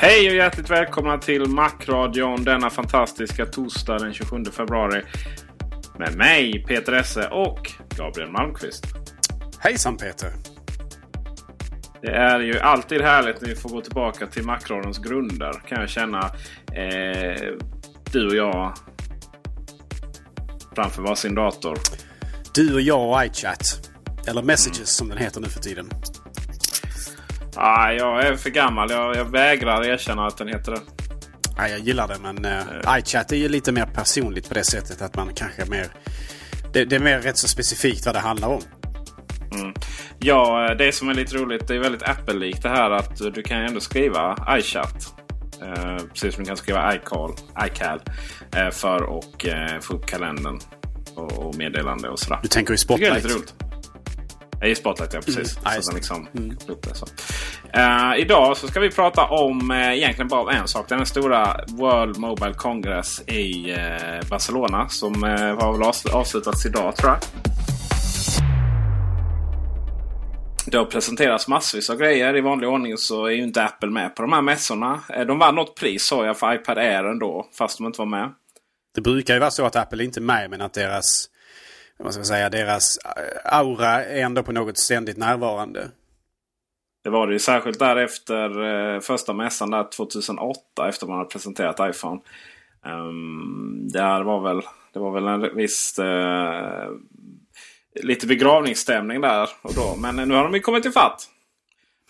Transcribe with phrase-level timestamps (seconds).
[0.00, 5.02] Hej och hjärtligt välkomna till Macradion denna fantastiska torsdag den 27 februari.
[5.98, 8.84] Med mig Peter Esse och Gabriel Malmqvist.
[9.58, 10.32] Hejsan Peter!
[12.02, 15.88] Det är ju alltid härligt när vi får gå tillbaka till Macradions grunder kan jag
[15.88, 16.30] känna.
[16.72, 17.52] Eh,
[18.12, 18.74] du och jag
[20.74, 21.78] framför varsin dator.
[22.54, 23.90] Du och jag och iChat.
[24.28, 25.90] Eller Messages som den heter nu för tiden.
[27.60, 28.90] Ah, jag är för gammal.
[28.90, 30.80] Jag, jag vägrar erkänna att den heter det.
[31.56, 35.02] Ja, jag gillar det men uh, iChat är ju lite mer personligt på det sättet
[35.02, 35.86] att man kanske mer...
[36.72, 38.62] Det, det är mer rätt så specifikt vad det handlar om.
[39.54, 39.74] Mm.
[40.18, 43.60] Ja, det som är lite roligt, det är väldigt Apple-likt det här att du kan
[43.60, 45.14] ändå skriva iChat.
[45.62, 47.32] Eh, precis som du kan skriva iCall,
[47.66, 48.00] iCal
[48.56, 50.60] eh, för att eh, få upp kalendern
[51.14, 52.38] och, och meddelande och sådär.
[52.42, 53.12] Du tänker i Spotlight?
[53.12, 53.54] Det är lite roligt.
[54.64, 55.58] I Spotlight, ja precis.
[55.66, 56.56] Mm, så liksom mm.
[56.82, 57.06] det, så.
[57.76, 60.88] Uh, idag så ska vi prata om uh, egentligen bara en sak.
[60.88, 64.88] Den stora World Mobile Congress i uh, Barcelona.
[64.88, 67.18] Som uh, har väl avslutats idag tror jag.
[70.66, 72.36] Det har presenterats massvis av grejer.
[72.36, 75.00] I vanlig ordning så är ju inte Apple med på de här mässorna.
[75.26, 77.46] De vann något pris sa jag för iPad Air ändå.
[77.58, 78.32] Fast de inte var med.
[78.94, 81.28] Det brukar ju vara så att Apple inte är med men att deras
[81.98, 85.90] vad ska man säga, deras eh, aura är ändå på något ständigt närvarande.
[87.04, 91.30] Det var det ju särskilt där efter eh, första mässan där 2008 efter man hade
[91.30, 92.20] presenterat iPhone.
[92.84, 96.90] Um, där var väl, det var väl en viss uh,
[98.02, 99.96] lite begravningsstämning där och då.
[100.00, 101.28] Men nu har de ju kommit ifatt.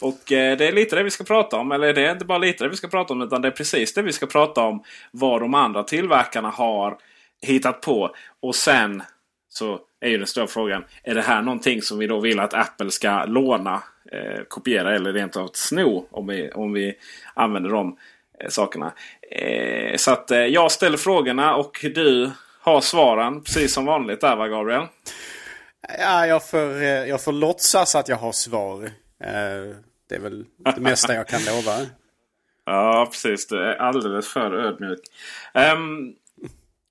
[0.01, 1.73] Och det är lite det vi ska prata om.
[1.73, 3.23] Eller det är inte bara lite det vi ska prata om.
[3.23, 4.83] Utan det är precis det vi ska prata om.
[5.11, 6.99] Vad de andra tillverkarna har
[7.43, 8.15] hittat på.
[8.41, 9.03] Och sen
[9.59, 10.85] så är ju den stora frågan.
[11.03, 13.83] Är det här någonting som vi då vill att Apple ska låna,
[14.13, 16.95] eh, kopiera eller rent av sno om vi, om vi
[17.35, 17.97] använder de
[18.41, 18.93] eh, sakerna.
[19.31, 22.31] Eh, så att eh, jag ställer frågorna och du
[22.61, 24.87] har svaren precis som vanligt där va Gabriel?
[25.99, 28.85] Ja, jag får, eh, jag får låtsas att jag har svar.
[29.25, 29.77] Eh,
[30.09, 31.77] det är väl det mesta jag kan lova.
[32.71, 33.47] Ja, precis.
[33.47, 35.01] Du är alldeles för ödmjuk.
[35.55, 36.15] Um,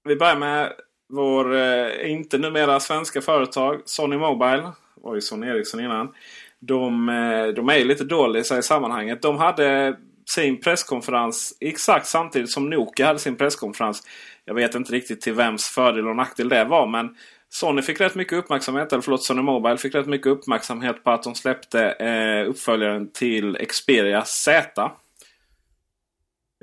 [0.04, 0.74] vi börjar med
[1.10, 4.72] vår, eh, inte numera svenska företag, Sony Mobile.
[5.02, 6.14] var ju Sony Ericsson innan.
[6.60, 9.22] De, eh, de är lite dåliga i sammanhanget.
[9.22, 9.98] De hade
[10.30, 14.04] sin presskonferens exakt samtidigt som Nokia hade sin presskonferens.
[14.46, 16.88] Jag vet inte riktigt till vems fördel och nackdel det var.
[16.88, 17.16] Men
[17.50, 21.24] Sony fick rätt mycket uppmärksamhet, eller förlåt Sony Mobile fick rätt mycket uppmärksamhet på att
[21.24, 24.92] de släppte eh, uppföljaren till Xperia Z.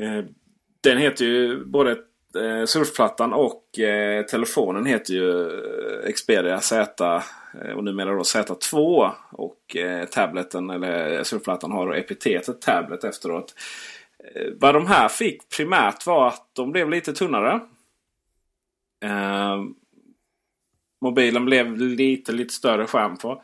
[0.01, 0.25] Eh,
[0.81, 1.97] den heter ju både
[2.37, 5.49] eh, surfplattan och eh, telefonen heter ju
[6.05, 7.23] eh, Xperia Z
[7.65, 9.11] eh, och numera då Z2.
[9.31, 13.55] Och eh, tableten eller eh, surfplattan har epitetet tablet efteråt.
[14.19, 17.61] Eh, vad de här fick primärt var att de blev lite tunnare.
[19.05, 19.63] Eh,
[21.01, 23.43] mobilen blev lite, lite större skärm på.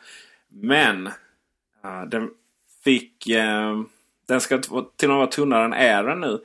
[0.48, 1.06] Men
[1.84, 2.30] eh, den
[2.84, 3.26] fick...
[4.26, 6.40] den ska till och med vara tunnare än Airen nu.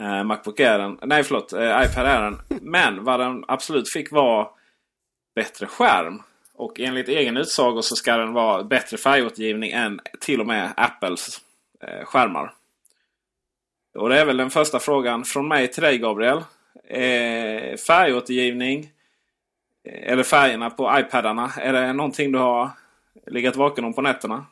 [0.00, 0.98] Eh, Macbook Airen.
[1.02, 2.38] Nej förlåt, eh, iPad Airen.
[2.48, 4.50] Men vad den absolut fick var
[5.34, 6.22] bättre skärm.
[6.54, 11.40] Och enligt egen utsago så ska den vara bättre färgåtergivning än till och med Apples
[11.80, 12.54] eh, skärmar.
[13.94, 16.38] Och det är väl den första frågan från mig till dig Gabriel.
[16.88, 18.90] Eh, färgåtergivning
[19.88, 21.52] eh, eller färgerna på iPadarna.
[21.56, 22.70] Är det någonting du har
[23.26, 24.46] legat vaken om på nätterna?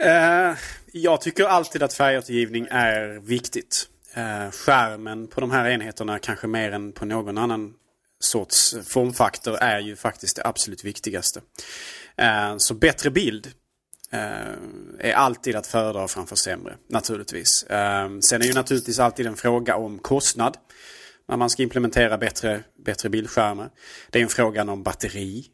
[0.00, 0.54] Eh,
[0.92, 3.88] jag tycker alltid att färgåtergivning är viktigt.
[4.14, 7.74] Eh, skärmen på de här enheterna kanske mer än på någon annan
[8.20, 11.40] sorts formfaktor är ju faktiskt det absolut viktigaste.
[12.16, 13.52] Eh, så bättre bild
[14.98, 17.66] är alltid att föredra framför sämre, naturligtvis.
[18.22, 20.56] Sen är ju naturligtvis alltid en fråga om kostnad.
[21.28, 23.70] När man ska implementera bättre, bättre bildskärmar.
[24.10, 25.46] Det är en fråga om batteri.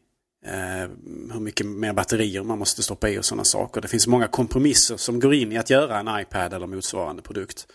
[0.45, 0.89] Eh,
[1.33, 3.81] hur mycket mer batterier man måste stoppa i och sådana saker.
[3.81, 7.67] Det finns många kompromisser som går in i att göra en iPad eller motsvarande produkt.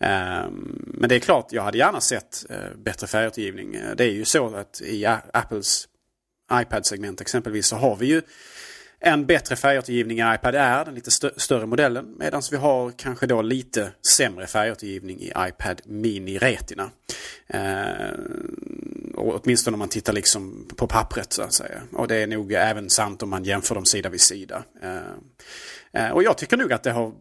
[0.00, 3.74] Eh, men det är klart, jag hade gärna sett eh, bättre färgåtergivning.
[3.74, 5.88] Eh, det är ju så att i Apples
[6.52, 8.22] iPad-segment exempelvis så har vi ju
[9.04, 12.14] en bättre färgåtergivning i iPad Air, den lite stö större modellen.
[12.18, 16.90] Medan vi har kanske då lite sämre färgåtergivning i iPad Mini Retina.
[17.46, 18.12] Eh,
[19.14, 21.82] och åtminstone om man tittar liksom på pappret så att säga.
[21.92, 24.64] Och det är nog även sant om man jämför dem sida vid sida.
[24.82, 27.12] Eh, eh, och jag tycker nog att det har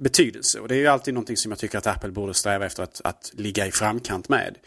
[0.00, 0.60] betydelse.
[0.60, 3.00] Och det är ju alltid någonting som jag tycker att Apple borde sträva efter att,
[3.04, 4.58] att ligga i framkant med.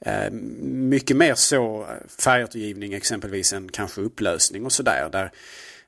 [0.00, 1.86] Eh, mycket mer så
[2.18, 5.08] färgåtergivning exempelvis än kanske upplösning och sådär.
[5.12, 5.32] Där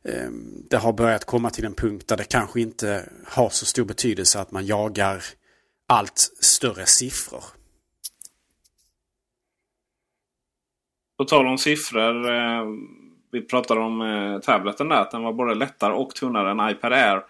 [0.05, 3.85] Ehm, det har börjat komma till en punkt där det kanske inte har så stor
[3.85, 5.23] betydelse att man jagar
[5.87, 7.45] allt större siffror.
[11.17, 12.31] På tal om siffror.
[12.31, 12.89] Ehm,
[13.31, 14.97] vi pratade om eh, tableten där.
[14.97, 17.23] Att den var både lättare och tunnare än iPad Air.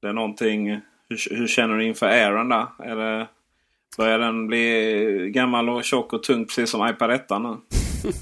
[0.00, 0.80] Det är någonting.
[1.08, 2.66] Hur, hur känner du inför Airen där?
[2.78, 3.28] Är det,
[3.96, 7.81] börjar den bli gammal och tjock och tung precis som iPad 1 nu?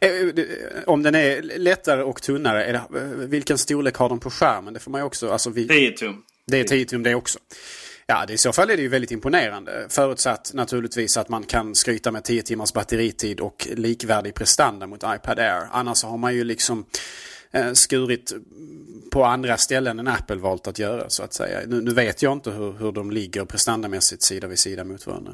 [0.00, 0.10] Eh,
[0.86, 2.82] om den är lättare och tunnare, det,
[3.26, 4.74] vilken storlek har den på skärmen?
[4.74, 5.30] Det får man ju också...
[5.30, 6.22] Alltså, vi, 10 tum.
[6.46, 7.38] Det är 10 tum det också.
[8.06, 9.86] Ja, det, i så fall är det ju väldigt imponerande.
[9.88, 15.38] Förutsatt naturligtvis att man kan skryta med 10 timmars batteritid och likvärdig prestanda mot iPad
[15.38, 15.68] Air.
[15.70, 16.86] Annars har man ju liksom
[17.50, 18.32] eh, skurit
[19.10, 21.60] på andra ställen än Apple valt att göra så att säga.
[21.66, 25.32] Nu, nu vet jag inte hur, hur de ligger prestandamässigt sida vid sida mot varandra.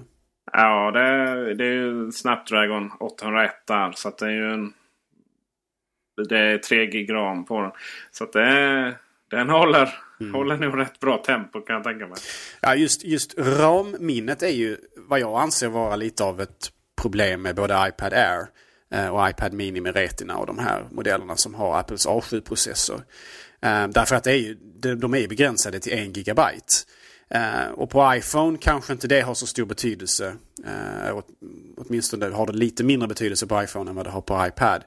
[0.52, 3.92] Ja, det, det är ju Snapdragon 801 där.
[3.92, 4.72] Så det är ju en...
[6.28, 7.70] Det är 3 gig ram på den.
[8.10, 8.94] Så det,
[9.30, 10.34] den håller, mm.
[10.34, 12.16] håller nog rätt bra tempo kan jag tänka mig.
[12.60, 17.56] Ja, just, just RAM-minnet är ju vad jag anser vara lite av ett problem med
[17.56, 18.46] både iPad Air
[18.90, 23.00] eh, och iPad Mini med Retina och de här modellerna som har Apples A7-processor.
[23.62, 24.54] Eh, därför att det är ju,
[24.96, 26.74] de är begränsade till 1 gigabyte.
[27.28, 30.36] Eh, och på iPhone kanske inte det har så stor betydelse.
[30.66, 31.22] Uh,
[31.76, 34.84] åtminstone har det lite mindre betydelse på iPhone än vad det har på iPad.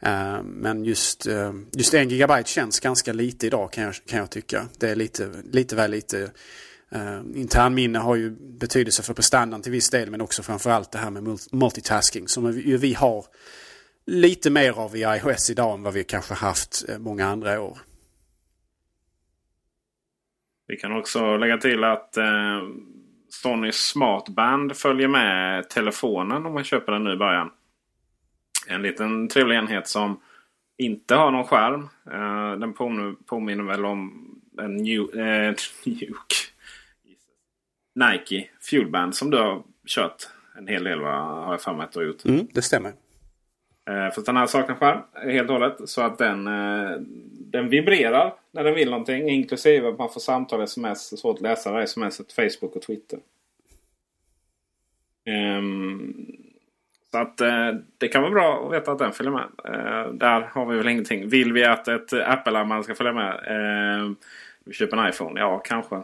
[0.00, 4.30] Eh, men just, eh, just en gigabyte känns ganska lite idag kan jag, kan jag
[4.30, 4.68] tycka.
[4.78, 6.30] Det är lite, lite väl lite.
[6.96, 11.10] Uh, internminne har ju betydelse för prestandan till viss del men också framförallt det här
[11.10, 13.24] med multitasking som vi, vi har
[14.06, 17.78] lite mer av i iOS idag än vad vi kanske haft eh, många andra år.
[20.68, 22.62] Vi kan också lägga till att eh,
[23.28, 27.50] Sony Smartband följer med telefonen om man köper den nu i början.
[28.66, 30.20] En liten trevlig enhet som
[30.76, 31.88] inte har någon skärm.
[32.10, 34.28] Eh, den påminner, påminner väl om
[34.60, 35.54] en New, eh,
[37.94, 40.28] Nike Fuelband som du har kört
[40.58, 42.24] en hel del har jag för mig att du har gjort.
[42.24, 42.92] Mm, det stämmer.
[43.88, 45.88] Eh, för att den här saknar skärm helt och hållet.
[45.88, 46.96] Så att den, eh,
[47.38, 49.28] den vibrerar när den vill någonting.
[49.28, 53.18] Inklusive att man får samtal, sms, svårt att läsa det sms, Facebook och Twitter.
[55.58, 56.26] Um,
[57.10, 59.48] så att uh, det kan vara bra att veta att den följer med.
[59.68, 61.28] Uh, där har vi väl ingenting.
[61.28, 63.34] Vill vi att ett Apple-armband ska följa med?
[63.34, 64.12] Uh,
[64.64, 65.40] vi köper en iPhone?
[65.40, 66.02] Ja, kanske.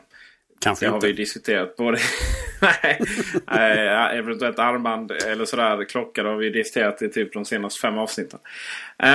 [0.61, 1.07] Kanske det inte.
[1.07, 1.77] har vi diskuterat.
[1.77, 1.99] Både
[3.47, 5.85] Nej, eventuellt armband eller sådär.
[5.85, 8.41] Klocka har vi diskuterat i typ de senaste fem avsnitten.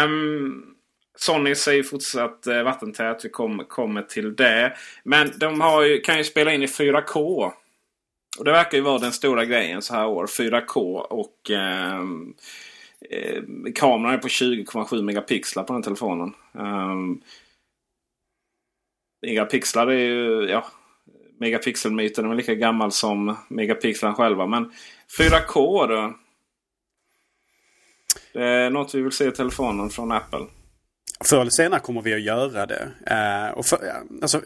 [0.06, 0.76] Um,
[1.20, 3.26] Sony säger fortsatt eh, vattentät.
[3.26, 4.74] Vi kom, kommer till det.
[5.04, 7.52] Men de har ju, kan ju spela in i 4K.
[8.38, 10.26] Och det verkar ju vara den stora grejen så här år.
[10.26, 12.00] 4K och eh,
[13.10, 13.44] eh,
[13.76, 16.34] kameran är på 20,7 megapixlar på den telefonen.
[16.56, 16.96] Eh,
[19.22, 20.66] megapixlar är ju, ja,
[21.40, 24.46] megapixelmyten är lika gammal som megapixlarna själva.
[24.48, 24.72] Men
[25.20, 26.14] 4K då?
[28.34, 30.46] Det är något vi vill se i telefonen från Apple.
[31.24, 32.92] Förr eller senare kommer vi att göra det.
[33.12, 33.80] Uh, och för,
[34.22, 34.42] alltså,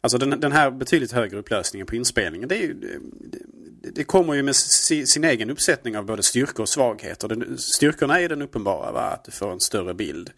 [0.00, 2.48] alltså den, den, här betydligt högre upplösningen på inspelningen.
[2.48, 6.68] Det är ju, det, det kommer ju med sin egen uppsättning av både styrkor och
[6.68, 7.56] svagheter.
[7.56, 9.00] Styrkorna är den uppenbara, va?
[9.00, 10.30] att du får en större bild.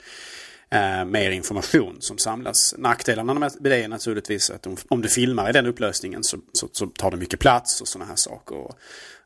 [0.71, 2.75] Eh, mer information som samlas.
[2.79, 6.69] Nackdelarna med det är naturligtvis att om, om du filmar i den upplösningen så, så,
[6.73, 8.57] så tar det mycket plats och sådana här saker.
[8.57, 8.79] Och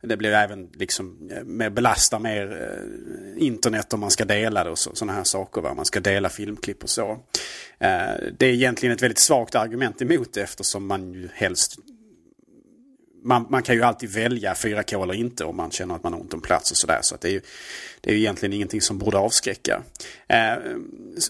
[0.03, 4.71] det blir även liksom eh, mer belastar mer eh, internet om man ska dela det
[4.71, 5.61] och sådana här saker.
[5.61, 5.75] Va?
[5.75, 7.11] Man ska dela filmklipp och så.
[7.79, 11.77] Eh, det är egentligen ett väldigt svagt argument emot det eftersom man ju helst
[13.23, 16.21] man, man, kan ju alltid välja 4K eller inte om man känner att man har
[16.21, 16.99] ont om plats och sådär.
[17.03, 17.41] Så, att det, är ju,
[18.01, 19.83] det är ju egentligen ingenting som borde avskräcka.
[20.29, 20.55] Eh,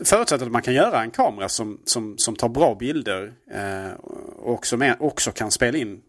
[0.04, 3.92] förutsatt att man kan göra en kamera som, som, som tar bra bilder eh,
[4.36, 6.00] och som är, också kan spela in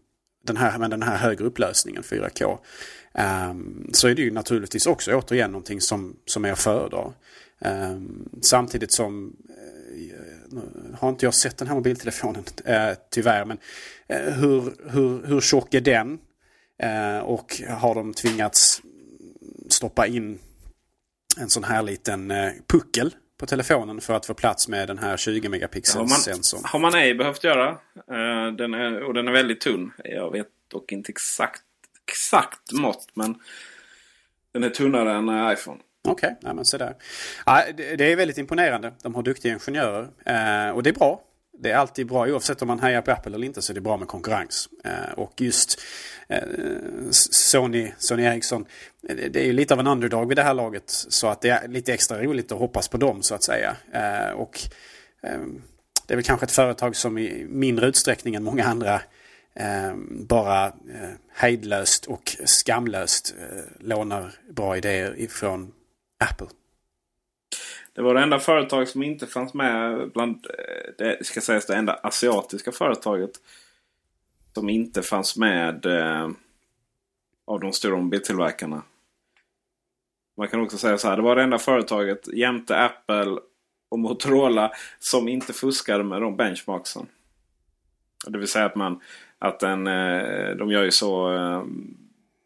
[0.46, 2.58] den här, med den här högre upplösningen 4K.
[3.14, 3.54] Eh,
[3.92, 7.12] så är det ju naturligtvis också återigen någonting som, som är att föredra.
[7.64, 7.98] Eh,
[8.42, 13.44] samtidigt som eh, har inte jag sett den här mobiltelefonen eh, tyvärr.
[13.44, 13.58] Men
[14.08, 16.18] hur, hur, hur tjock är den?
[16.82, 18.82] Eh, och har de tvingats
[19.68, 20.38] stoppa in
[21.40, 25.16] en sån här liten eh, puckel på telefonen för att få plats med den här
[25.16, 26.60] 20 megapixels sensorn.
[26.64, 27.78] Har man ej behövt göra.
[28.56, 29.92] Den är, och den är väldigt tunn.
[30.04, 31.62] Jag vet dock inte exakt,
[32.08, 33.34] exakt mått men
[34.52, 35.80] den är tunnare än iPhone.
[36.08, 36.94] Okej, okay, men så där.
[37.46, 38.92] Ja, det, är väldigt imponerande.
[39.02, 40.02] De har duktiga ingenjörer.
[40.02, 41.22] Eh, och det är bra.
[41.58, 43.80] Det är alltid bra oavsett om man hejar på Apple eller inte så är det
[43.80, 44.68] bra med konkurrens.
[44.84, 45.80] Eh, och just
[46.28, 46.42] eh,
[47.10, 48.66] Sony, Sony Ericsson,
[49.08, 50.84] eh, det är ju lite av en underdog vid det här laget.
[50.86, 53.76] Så att det är lite extra roligt att hoppas på dem så att säga.
[54.34, 54.60] Och
[56.06, 58.94] det är väl kanske ett företag som i mindre utsträckning än många andra
[59.54, 60.72] eh, bara
[61.34, 63.34] hejdlöst och skamlöst
[63.80, 65.72] lånar bra idéer ifrån
[66.30, 66.46] Apple.
[67.94, 71.76] Det var det enda företag som inte fanns med bland eh, det ska sägas det
[71.76, 73.30] enda asiatiska företaget.
[74.54, 76.30] Som inte fanns med eh,
[77.44, 78.82] av de stora mobiltillverkarna.
[80.36, 81.16] Man kan också säga så här.
[81.16, 83.38] Det var det enda företaget jämte Apple
[83.88, 87.06] och Motorola som inte fuskade med de benchmarksen.
[88.26, 89.00] Det vill säga att man
[89.38, 91.62] att den, eh, de gör ju så eh,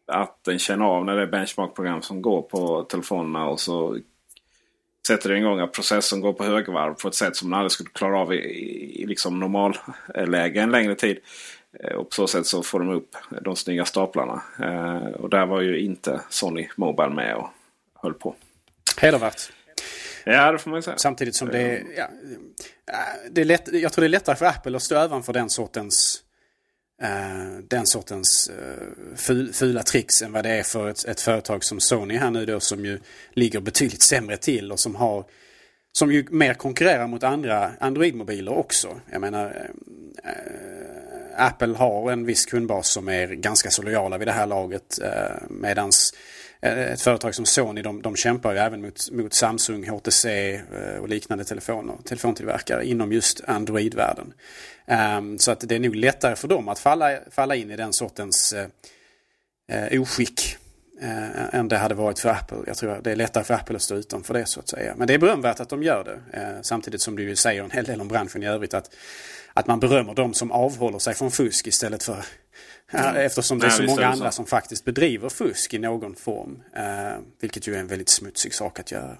[0.07, 3.97] att den känner av när det är benchmarkprogram som går på telefonerna och så
[5.07, 8.19] sätter igång att processorn går på högvarv på ett sätt som den aldrig skulle klara
[8.19, 11.17] av i, i, liksom normalläge en längre tid.
[11.83, 14.41] Eh, och på så sätt så får de upp de snygga staplarna.
[14.59, 17.49] Eh, och där var ju inte Sony Mobile med och
[17.95, 18.35] höll på.
[18.97, 19.51] Hedervärt.
[20.25, 20.97] Ja, det får man säga.
[20.97, 22.07] Samtidigt som det, ja,
[23.31, 26.23] det är lätt, jag tror det är lättare för Apple att stå ovanför den sortens
[27.01, 31.79] Eh, den sortens eh, fula tricks än vad det är för ett, ett, företag som
[31.79, 32.99] Sony här nu då som ju
[33.33, 35.25] ligger betydligt sämre till och som har
[35.91, 38.99] som ju mer konkurrerar mot andra Android-mobiler också.
[39.11, 39.69] Jag menar
[40.23, 44.99] äh, Apple har en viss kundbas som är ganska så lojala vid det här laget
[45.49, 46.13] medans
[46.61, 50.97] Eh, ett företag som Sony de, de kämpar ju även mot, mot Samsung, HTC eh,
[51.01, 54.33] och liknande telefoner, telefontillverkare inom just Android-världen.
[54.87, 57.93] Ehm, så att det är nog lättare för dem att falla, falla in i den
[57.93, 58.53] sortens
[59.67, 60.57] eh, oskick
[61.51, 62.57] än det hade varit för Apple.
[62.67, 64.93] Jag tror det är lättare för Apple att stå utanför det så att säga.
[64.97, 66.63] Men det är berömvärt att de gör det.
[66.63, 68.73] Samtidigt som du ju säger en hel del om branschen i övrigt.
[68.73, 68.95] Att,
[69.53, 72.25] att man berömmer de som avhåller sig från fusk istället för
[72.91, 73.15] Mm.
[73.15, 76.63] Eftersom det är så många andra som faktiskt bedriver fusk i någon form.
[77.41, 79.17] vilket ju är en väldigt smutsig sak att göra.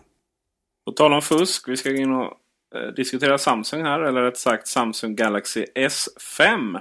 [0.86, 1.68] På tal om fusk.
[1.68, 2.34] Vi ska gå in och
[2.76, 4.00] Eh, diskutera Samsung här.
[4.00, 6.80] Eller rätt sagt Samsung Galaxy S5.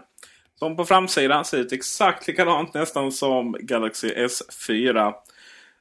[0.58, 5.12] Som på framsidan ser ut exakt likadant nästan som Galaxy S4.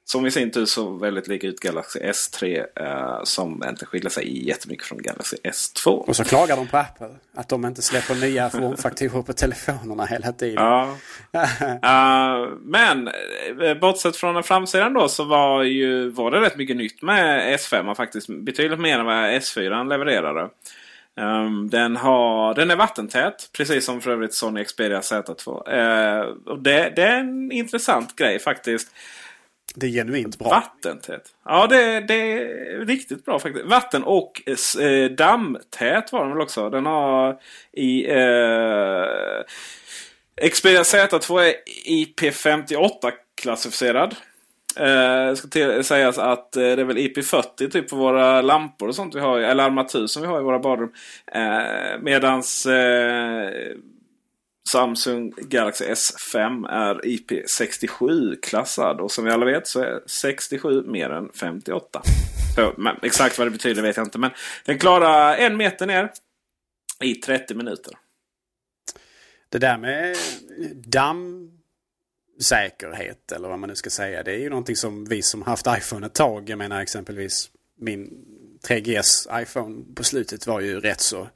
[0.09, 4.47] Som i sin tur såg väldigt lik ut Galaxy S3 eh, som inte skiljer sig
[4.47, 5.89] jättemycket från Galaxy S2.
[5.89, 7.09] Och så klagar de på Apple.
[7.35, 10.63] Att de inte släpper nya formfaktorer på telefonerna hela tiden.
[10.63, 10.95] Ja.
[11.33, 13.09] uh, men
[13.63, 17.55] eh, bortsett från den framsidan då så var, ju, var det rätt mycket nytt med
[17.59, 18.27] S5 faktiskt.
[18.29, 20.49] Betydligt mer än vad S4 levererade.
[21.15, 25.49] Um, den, har, den är vattentät, precis som för övrigt Sony Xperia Z2.
[25.49, 28.87] Uh, och det, det, är en intressant grej faktiskt.
[29.75, 30.49] Det är genuint bra.
[30.49, 31.33] Vattentät.
[31.45, 33.65] Ja, det, det är riktigt bra faktiskt.
[33.65, 34.41] Vatten och
[34.79, 36.69] eh, dammtät var den väl också.
[36.69, 37.39] Den har
[37.71, 38.05] i...
[38.11, 39.05] Eh,
[40.51, 41.53] Xperia Z2 är
[41.85, 44.15] IP58 klassificerad.
[44.75, 48.95] Eh, ska till, sägas att eh, det är väl IP40 typ på våra lampor och
[48.95, 49.39] sånt vi har.
[49.39, 50.91] Eller armatur som vi har i våra badrum.
[51.31, 53.51] Eh, medans eh,
[54.67, 58.99] Samsung Galaxy S5 är IP67-klassad.
[58.99, 62.01] Och som vi alla vet så är 67 mer än 58.
[62.55, 64.19] Så, exakt vad det betyder vet jag inte.
[64.19, 64.31] Men
[64.65, 66.11] den klarar en meter ner
[66.99, 67.93] i 30 minuter.
[69.49, 70.15] Det där med
[70.75, 74.23] dammsäkerhet eller vad man nu ska säga.
[74.23, 78.25] Det är ju någonting som vi som haft iPhone ett tag, jag menar exempelvis min
[78.67, 81.29] 3GS iPhone på slutet var ju rätt så...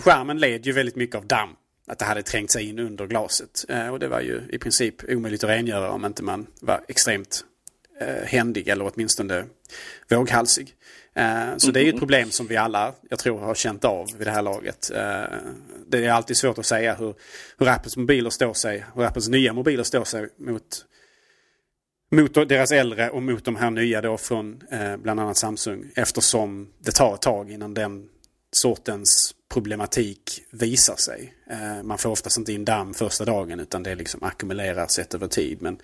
[0.00, 1.56] Skärmen led ju väldigt mycket av damm.
[1.86, 3.64] Att det hade trängt sig in under glaset.
[3.68, 7.44] Eh, och det var ju i princip omöjligt att rengöra om inte man var extremt
[8.00, 9.44] eh, händig eller åtminstone
[10.10, 10.74] våghalsig.
[11.14, 14.06] Eh, så det är ju ett problem som vi alla, jag tror, har känt av
[14.18, 14.90] vid det här laget.
[14.90, 15.24] Eh,
[15.86, 17.14] det är alltid svårt att säga hur,
[17.58, 20.84] hur Apples mobiler står sig, hur Apples nya mobiler står sig mot,
[22.10, 24.62] mot deras äldre och mot de här nya då från
[24.98, 25.92] bland annat Samsung.
[25.94, 28.08] Eftersom det tar ett tag innan den
[28.52, 31.34] sortens problematik visar sig.
[31.50, 35.26] Eh, man får oftast inte in damm första dagen utan det liksom ackumulerar sett över
[35.26, 35.62] tid.
[35.62, 35.78] Men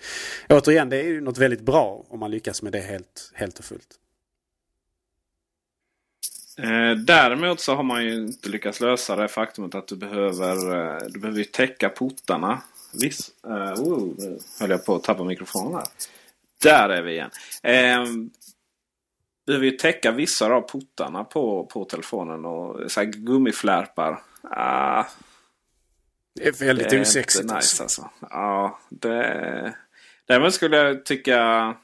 [0.49, 3.65] återigen, det är ju något väldigt bra om man lyckas med det helt, helt och
[3.65, 3.99] fullt.
[6.57, 10.55] Eh, däremot så har man ju inte lyckats lösa det faktumet att du behöver,
[10.93, 12.61] eh, du behöver täcka portarna.
[13.01, 15.87] Viss, eh, oh, nu höll jag på att tappa mikrofonen här.
[16.61, 17.29] Där är vi igen.
[17.63, 18.05] Eh,
[19.45, 24.21] behöver ju täcka vissa av portarna på, på telefonen och så här gummiflärpar.
[24.43, 25.05] Ah,
[26.35, 27.43] det är väldigt det är osexigt.
[27.43, 27.83] Nice, alltså.
[27.83, 28.09] alltså.
[28.21, 29.75] Ja, det...
[30.25, 31.75] Däremot skulle jag tycka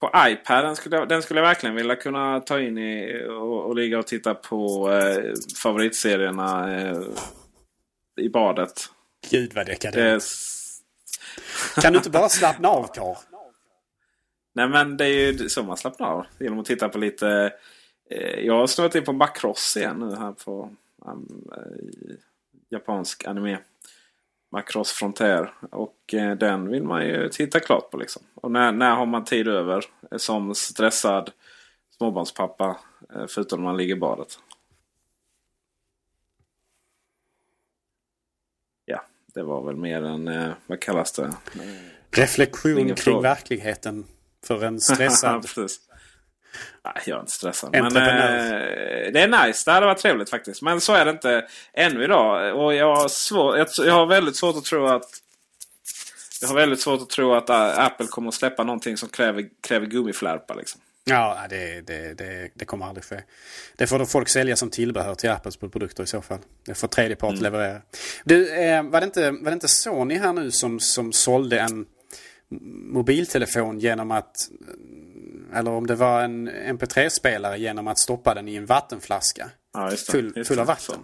[0.00, 3.76] på iPaden skulle jag, den skulle jag verkligen vilja kunna ta in i och, och
[3.76, 7.00] ligga och titta på eh, favoritserierna eh,
[8.20, 8.72] i badet.
[9.30, 10.24] Gud vad dekadent.
[11.82, 13.16] Kan du inte bara slappna av Karl?
[14.56, 16.26] Nej men det är ju så man slappnar av.
[16.38, 17.52] Genom att titta på lite...
[18.10, 21.48] Eh, jag har snurrat in på Macross igen nu här på um,
[22.68, 23.58] japansk anime.
[24.52, 25.54] Macross Frontier.
[25.70, 27.96] Och eh, den vill man ju titta klart på.
[27.96, 28.22] Liksom.
[28.34, 31.30] Och när, när har man tid över eh, som stressad
[31.96, 32.78] småbarnspappa?
[33.14, 34.38] Eh, förutom när man ligger i badet.
[38.84, 39.02] Ja,
[39.34, 41.34] det var väl mer en, eh, vad kallas det?
[42.10, 44.04] Reflektion kring verkligheten
[44.46, 45.46] för en stressad
[46.84, 47.70] Nej, jag är inte stressad.
[47.72, 47.92] Men eh,
[49.12, 49.70] det är nice.
[49.70, 50.62] Det hade varit trevligt faktiskt.
[50.62, 52.56] Men så är det inte ännu idag.
[52.60, 55.22] Och jag har, svår, jag, jag har väldigt svårt att tro att
[56.40, 59.44] jag har väldigt svårt att tro att äh, Apple kommer att släppa någonting som kräver,
[59.62, 60.54] kräver gummiflärpar.
[60.54, 60.80] Liksom.
[61.04, 63.22] Ja, det, det, det, det, kommer aldrig ske.
[63.76, 66.38] Det får folk sälja som tillbehör till Apples produkter i så fall.
[66.66, 67.42] Det får tredje part mm.
[67.42, 67.80] leverera.
[68.24, 71.86] Du, eh, var, det inte, var det inte Sony här nu som, som sålde en
[72.92, 74.36] mobiltelefon genom att
[75.54, 79.50] eller om det var en MP3-spelare genom att stoppa den i en vattenflaska.
[79.72, 80.98] Ja, det, full, full av vatten.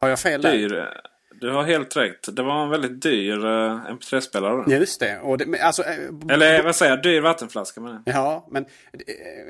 [0.00, 1.00] Har jag fel dyr, där?
[1.40, 2.36] Du har helt rätt.
[2.36, 4.64] Det var en väldigt dyr eh, MP3-spelare.
[4.78, 5.18] Just det.
[5.18, 5.96] Och det alltså, äh,
[6.30, 7.02] Eller vad säger jag?
[7.02, 8.66] Dyr vattenflaska med Ja, men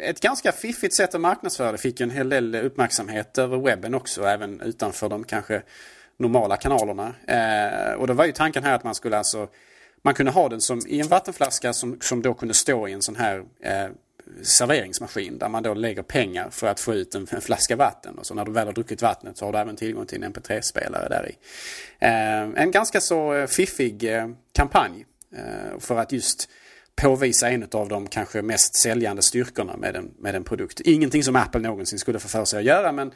[0.03, 1.79] ett ganska fiffigt sätt att marknadsföra det.
[1.79, 4.23] Fick en hel del uppmärksamhet över webben också.
[4.23, 5.63] Även utanför de kanske
[6.19, 7.15] normala kanalerna.
[7.27, 9.49] Eh, och då var ju tanken här att man skulle alltså
[10.03, 13.03] man kunde ha den som i en vattenflaska som, som då kunde stå i en
[13.03, 13.91] sån här eh,
[14.43, 18.19] serveringsmaskin där man då lägger pengar för att få ut en, en flaska vatten.
[18.19, 20.35] Och så när du väl har druckit vattnet så har du även tillgång till en
[20.35, 21.37] MP3-spelare där i.
[21.99, 26.49] Eh, en ganska så eh, fiffig eh, kampanj eh, för att just
[27.03, 30.81] påvisa en av de kanske mest säljande styrkorna med en, med en produkt.
[30.81, 33.13] Ingenting som Apple någonsin skulle få för sig att göra men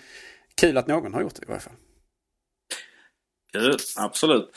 [0.55, 1.75] kul att någon har gjort det i varje fall.
[3.53, 4.51] Kul, absolut.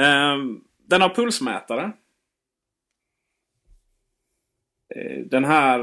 [0.00, 1.92] Um, den har pulsmätare.
[4.94, 5.80] Eh, den här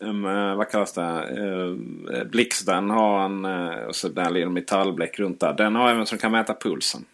[0.00, 0.22] um,
[0.56, 1.40] vad kallas det?
[1.40, 1.76] Uh,
[2.24, 3.44] blixten har en
[3.84, 5.52] och så där lilla metallbläck runt där.
[5.52, 7.04] Den har även som kan mäta pulsen.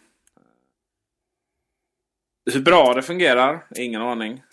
[2.53, 3.65] Hur bra det fungerar?
[3.75, 4.43] Ingen aning.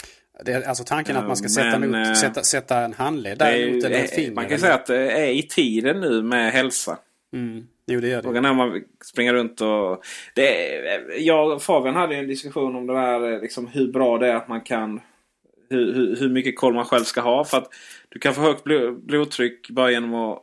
[0.44, 3.72] Det är alltså tanken att man ska sätta, Men, mot, sätta, sätta en handled där
[3.72, 4.32] mot eller finger?
[4.32, 4.58] Man kan eller?
[4.58, 6.98] säga att det är i tiden nu med hälsa.
[7.32, 7.66] Mm.
[7.86, 8.22] Jo, det gör det.
[8.22, 10.04] Frågan är om man springer runt och...
[10.34, 14.18] Det är, jag och Fabian hade en diskussion om det här eh, liksom, hur bra
[14.18, 15.00] det är att man kan
[15.70, 17.44] hur, hur, hur, mycket koll man själv ska ha.
[17.44, 17.68] För att
[18.08, 18.64] du kan få högt
[19.06, 20.42] blodtryck bara genom att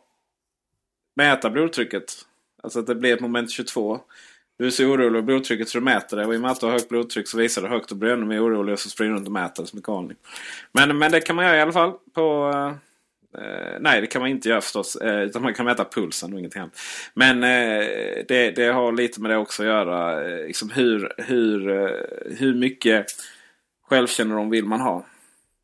[1.15, 2.05] mäta blodtrycket.
[2.63, 3.99] Alltså att det blir ett moment 22.
[4.57, 6.25] Du är så orolig över blodtrycket så du mäter det.
[6.25, 8.11] Och i och med att du har högt blodtryck så visar det högt och blir
[8.11, 10.17] ännu mer orolig och så springer du runt och mäter det som en galning.
[10.71, 11.93] Men, men det kan man göra i alla fall.
[12.13, 12.51] på...
[12.55, 12.75] Eh,
[13.37, 14.95] Eh, nej, det kan man inte göra förstås.
[14.95, 16.79] Eh, utan man kan mäta pulsen och ingenting annat.
[17.13, 17.85] Men eh,
[18.27, 20.29] det, det, har lite med det också att göra.
[20.29, 23.05] Eh, liksom hur, hur, eh, hur mycket
[23.89, 25.05] självkännedom vill man ha?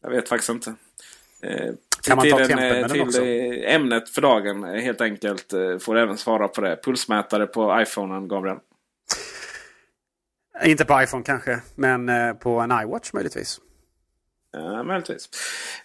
[0.02, 0.74] Jag vet faktiskt inte.
[1.42, 3.26] Eh, kan man ta till den också?
[3.66, 5.54] ämnet för dagen helt enkelt.
[5.54, 6.80] Eh, får även svara på det.
[6.84, 8.58] Pulsmätare på iPhonen, Gabriel?
[10.66, 13.60] Inte på iPhone kanske, men eh, på en iWatch möjligtvis.
[14.52, 15.30] Ja, möjligtvis.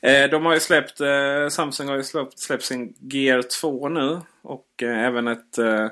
[0.03, 4.21] Eh, de har ju släppt, eh, Samsung har ju släppt, släppt sin Gear 2 nu.
[4.43, 5.89] Och eh, även ett eh,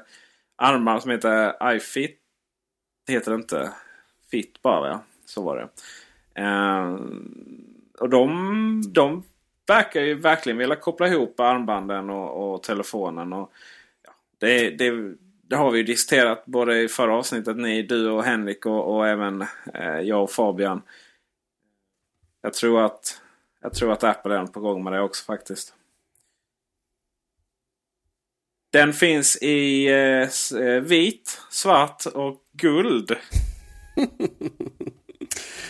[0.56, 2.18] armband som heter iFit
[3.06, 3.72] det heter inte
[4.30, 4.88] Fit bara.
[4.88, 5.02] Ja.
[5.24, 5.68] Så var det.
[6.42, 6.94] Eh,
[7.98, 9.22] och de, de
[9.66, 13.32] verkar ju verkligen vilja koppla ihop armbanden och, och telefonen.
[13.32, 13.52] Och,
[14.02, 18.24] ja, det, det, det, har vi ju diskuterat både i förra avsnittet, ni, du och
[18.24, 20.82] Henrik och, och även eh, jag och Fabian.
[22.42, 23.20] Jag tror att,
[23.60, 25.74] jag tror att Apple är på gång med det också faktiskt.
[28.72, 30.28] Den finns i eh,
[30.62, 33.10] eh vit, svart och guld.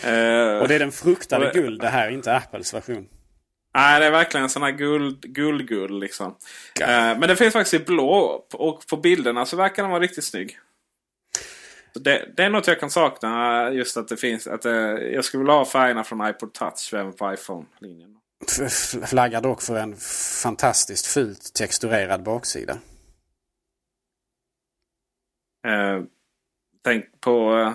[0.03, 3.07] eh, och det är den fruktade guld det här, inte Apples version.
[3.75, 6.27] Nej, det är verkligen en sån här guld, guld, liksom.
[6.81, 8.45] Uh, men den finns faktiskt i blå.
[8.53, 10.59] Och på bilderna så verkar den vara riktigt snygg.
[11.99, 13.69] Det, det, är något jag kan sakna.
[13.71, 14.47] Just att det finns.
[14.47, 18.17] Att, uh, jag skulle vilja ha färgerna från iPod Touch även på iPhone-linjen.
[19.05, 19.95] Flaggar dock för en
[20.43, 22.73] fantastiskt fult texturerad baksida.
[25.67, 26.03] Uh,
[26.83, 27.73] tänk på...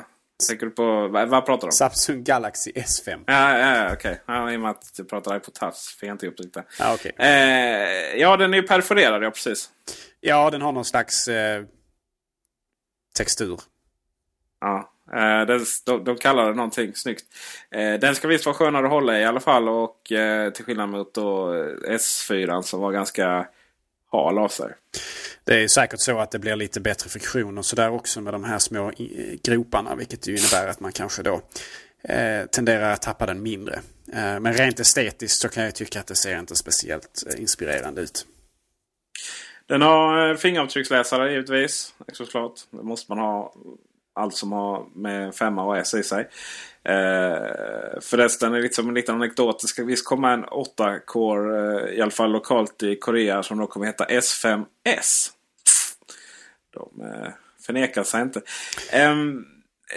[0.49, 1.73] Tänker du på, vad, vad pratar du om?
[1.73, 3.25] Samsung Galaxy S5.
[3.27, 3.97] Ja, ja okej.
[3.97, 4.17] Okay.
[4.27, 6.65] Ja, I och med att du pratar på touch fick jag inte ihop det lite.
[6.79, 7.13] Ja, okay.
[7.19, 9.71] eh, ja, den är ju perforerad, ja precis.
[10.21, 11.65] Ja, den har någon slags eh,
[13.17, 13.61] textur.
[14.61, 17.25] Ja, eh, den, de, de kallar det någonting snyggt.
[17.71, 19.69] Eh, den ska visst vara skönare att hålla i alla fall.
[19.69, 23.47] Och eh, till skillnad mot då eh, S4 som var ganska
[24.11, 24.73] hal av sig.
[25.45, 28.45] Det är säkert så att det blir lite bättre friktion och sådär också med de
[28.45, 28.93] här små
[29.43, 29.95] groparna.
[29.95, 31.41] Vilket ju innebär att man kanske då
[32.03, 33.75] eh, tenderar att tappa den mindre.
[34.13, 38.27] Eh, men rent estetiskt så kan jag tycka att det ser inte speciellt inspirerande ut.
[39.67, 41.95] Den har fingeravtrycksläsare givetvis.
[42.13, 42.53] Såklart.
[42.71, 43.55] Det måste man ha.
[44.19, 46.29] Allt som har med femma och S i sig.
[46.89, 49.61] Eh, förresten, är liksom en liten anekdot.
[49.61, 53.67] Det ska visst komma en 8-core, eh, i alla fall lokalt i Korea, som då
[53.67, 55.31] kommer heta S5S.
[56.75, 57.29] De eh,
[57.67, 58.41] förnekar sig inte.
[58.93, 59.15] Eh,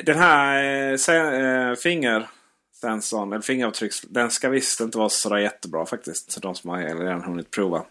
[0.03, 0.63] den här
[1.09, 6.41] eh, eh fingersensorn, eller fingeravtrycks, den ska visst inte vara så jättebra faktiskt.
[6.41, 7.83] De som har redan hunnit prova.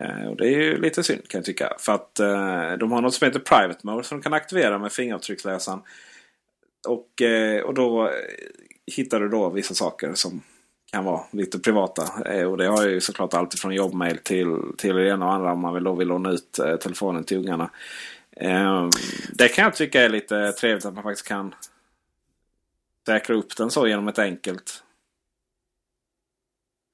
[0.00, 1.76] Eh, och det är ju lite synd kan jag tycka.
[1.78, 4.92] För att eh, de har något som heter Private Mode som de kan aktivera med
[4.92, 5.80] fingeravtrycksläsaren.
[6.88, 8.10] Och, eh, och då
[8.96, 10.42] hittar du då vissa saker som
[10.92, 12.02] kan vara lite privata.
[12.46, 15.60] Och det har ju såklart allt från jobbmail till, till det ena och andra om
[15.60, 17.70] man vill, då vill låna ut telefonen till ungarna.
[19.32, 21.54] Det kan jag tycka är lite trevligt att man faktiskt kan
[23.06, 24.82] säkra upp den så genom ett enkelt.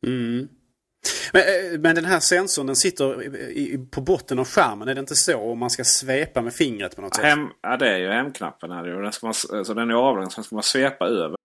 [0.06, 0.48] Mm.
[1.32, 5.00] Men, eh, men den här sensorn den sitter i, på botten av skärmen, är det
[5.00, 5.38] inte så?
[5.38, 7.24] Om man ska svepa med fingret på något sätt?
[7.24, 8.70] Hem, ja, det är ju hemknappen.
[8.70, 9.02] Här.
[9.02, 11.36] Den ska man, så den är avlång, så den ska man svepa över.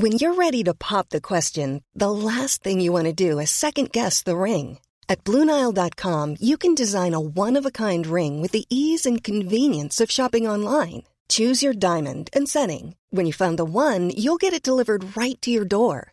[0.00, 3.50] When you're ready to pop the question, the last thing you want to do is
[3.50, 4.78] second guess the ring.
[5.08, 10.48] At BlueNile.com you can design a one-of-a-kind ring with the ease and convenience of shopping
[10.48, 11.02] online.
[11.28, 12.94] Choose your diamond and setting.
[13.10, 16.12] When you find the one, you'll get it delivered right to your door.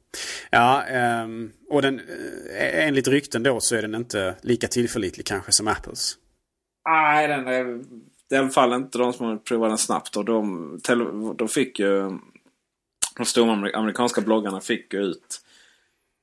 [0.49, 5.51] Ja, ehm, och den, eh, enligt rykten då så är den inte lika tillförlitlig kanske
[5.51, 6.17] som Apples.
[6.89, 10.17] Nej, den är i inte de som provat den snabbt.
[10.17, 10.79] Och de,
[11.37, 12.19] de fick ju...
[13.17, 15.41] De stora amerikanska bloggarna fick ju ut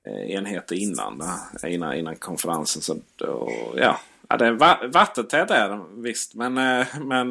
[0.08, 1.22] eh, enheter innan,
[1.66, 2.82] innan, innan konferensen.
[2.82, 6.34] Så, då, ja, ja, det är vattentät är den visst.
[6.34, 7.30] Men, eh, men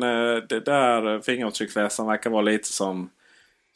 [0.49, 3.09] det där fingeravtrycksläsaren verkar vara lite som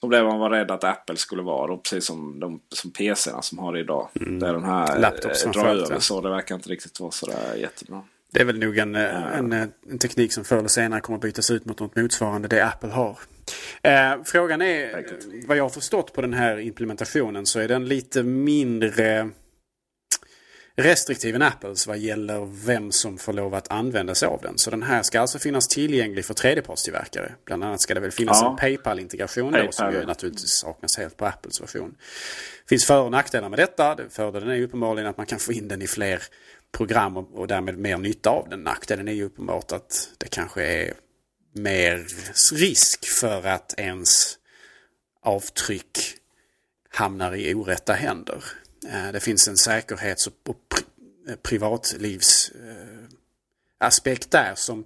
[0.02, 1.74] som det man var rädd att Apple skulle vara.
[1.74, 4.10] Och precis som, de, som PCerna som har det idag.
[4.20, 4.40] Mm.
[4.40, 4.98] Där den här
[5.54, 6.22] drar över så.
[6.22, 8.04] Det verkar inte riktigt vara sådär jättebra.
[8.34, 9.54] Det är väl nog en, en,
[9.90, 12.90] en, teknik som förr eller senare kommer att bytas ut mot något motsvarande det Apple
[12.90, 13.18] har.
[13.82, 15.06] Eh, frågan är,
[15.48, 19.30] vad jag har förstått på den här implementationen så är den lite mindre
[20.76, 24.58] restriktiv än Apples vad gäller vem som får lov att använda sig av den.
[24.58, 27.36] Så den här ska alltså finnas tillgänglig för tredjepartstillverkare.
[27.46, 28.50] Bland annat ska det väl finnas ja.
[28.50, 29.66] en Paypal-integration Paypal.
[29.66, 31.96] då som ju naturligtvis saknas helt på Apples version.
[32.64, 33.98] Det finns för och nackdelar med detta.
[34.10, 36.24] Fördelen är ju uppenbarligen att man kan få in den i fler
[36.72, 38.64] program och, därmed mer nytta av den.
[38.64, 40.94] Nackdelen är ju uppenbart att det kanske är
[41.54, 42.08] mer
[42.56, 44.38] risk för att ens
[45.22, 46.00] avtryck
[46.90, 48.44] hamnar i orätta händer.
[48.88, 50.34] Eh, det finns en säkerhets och
[51.30, 54.86] eh, privatlivsaspekt eh, där som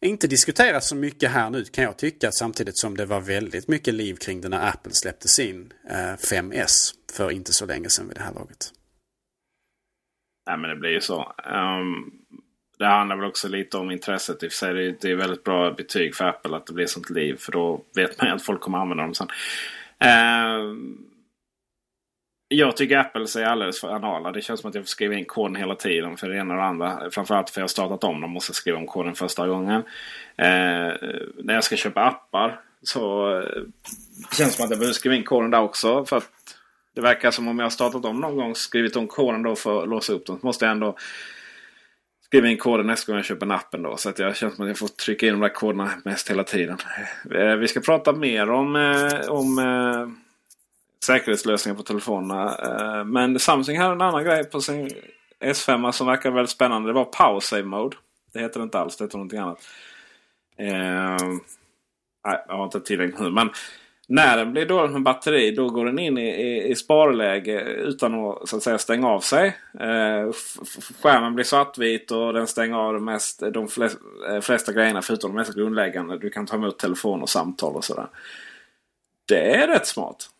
[0.00, 3.94] inte diskuteras så mycket här nu kan jag tycka samtidigt som det var väldigt mycket
[3.94, 5.72] liv kring det när Apple släppte sin
[6.18, 8.72] 5S för inte så länge sedan vid det här laget.
[10.46, 11.34] Nej men det blir ju så.
[11.52, 12.12] Um,
[12.78, 14.98] det handlar väl också lite om intresset i och för sig.
[15.00, 17.36] Det är väldigt bra betyg för Apple att det blir sånt liv.
[17.36, 19.28] För då vet man ju att folk kommer använda dem sen.
[20.60, 21.15] Um,
[22.48, 24.32] jag tycker Apple är alldeles för anala.
[24.32, 26.60] Det känns som att jag får skriva in koden hela tiden för det ena och
[26.60, 27.10] det andra.
[27.10, 28.30] Framförallt för jag har startat om dem.
[28.30, 29.82] Måste skriva om koden första gången.
[30.36, 30.92] Eh,
[31.36, 33.62] när jag ska köpa appar så eh,
[34.30, 36.04] det känns som att jag behöver skriva in koden där också.
[36.04, 36.30] För att
[36.94, 38.54] det verkar som om jag har startat om någon gång.
[38.54, 40.38] Skrivit om koden då för att låsa upp dem.
[40.40, 40.96] Så måste jag ändå
[42.26, 43.82] skriva in koden nästa gång jag köper appen.
[43.82, 46.30] Då, så att jag känns som att jag får trycka in de där koderna mest
[46.30, 46.76] hela tiden.
[47.34, 50.25] Eh, vi ska prata mer om, eh, om eh,
[51.06, 52.56] säkerhetslösningar på telefonerna.
[52.56, 54.90] Eh, men Samsung hade en annan grej på sin
[55.40, 56.88] S5 som verkar väldigt spännande.
[56.88, 57.96] Det var Power Save Mode.
[58.32, 59.58] Det heter det inte alls, det heter någonting annat.
[60.56, 61.28] Eh,
[62.26, 63.30] nej, jag har inte tillräckligt nu.
[63.30, 63.50] Men
[64.08, 68.14] när den blir dålig med batteri då går den in i, i, i sparläge utan
[68.14, 69.46] att, så att säga, stänga av sig.
[69.80, 70.32] Eh,
[71.02, 73.98] skärmen blir svartvit och den stänger av de, mest, de flest,
[74.30, 76.18] eh, flesta grejerna förutom de mest grundläggande.
[76.18, 78.06] Du kan ta emot telefon och samtal och sådär.
[79.28, 80.30] Det är rätt smart.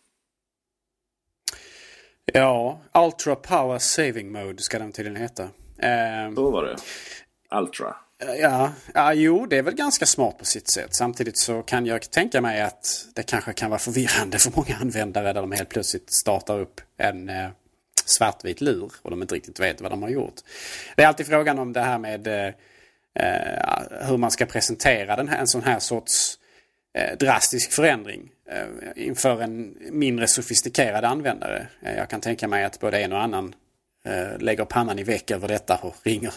[2.32, 5.42] Ja, Ultra Power Saving Mode ska den tydligen heta.
[5.78, 6.76] Eh, Så var det.
[7.58, 7.96] Ultra.
[8.38, 10.94] Ja, ja, jo det är väl ganska smart på sitt sätt.
[10.94, 15.32] Samtidigt så kan jag tänka mig att det kanske kan vara förvirrande för många användare
[15.32, 17.48] där de helt plötsligt startar upp en eh,
[18.04, 20.34] svartvit lur och de inte riktigt vet vad de har gjort.
[20.96, 22.52] Det är alltid frågan om det här med eh,
[23.14, 26.45] eh hur man ska presentera den här, en sån här sorts Eh,
[26.96, 31.66] Eh, drastisk förändring eh, inför en mindre sofistikerad användare.
[31.82, 33.54] Eh, jag kan tänka mig att både en och annan
[34.38, 36.34] lägger pannan i väck över detta och ringer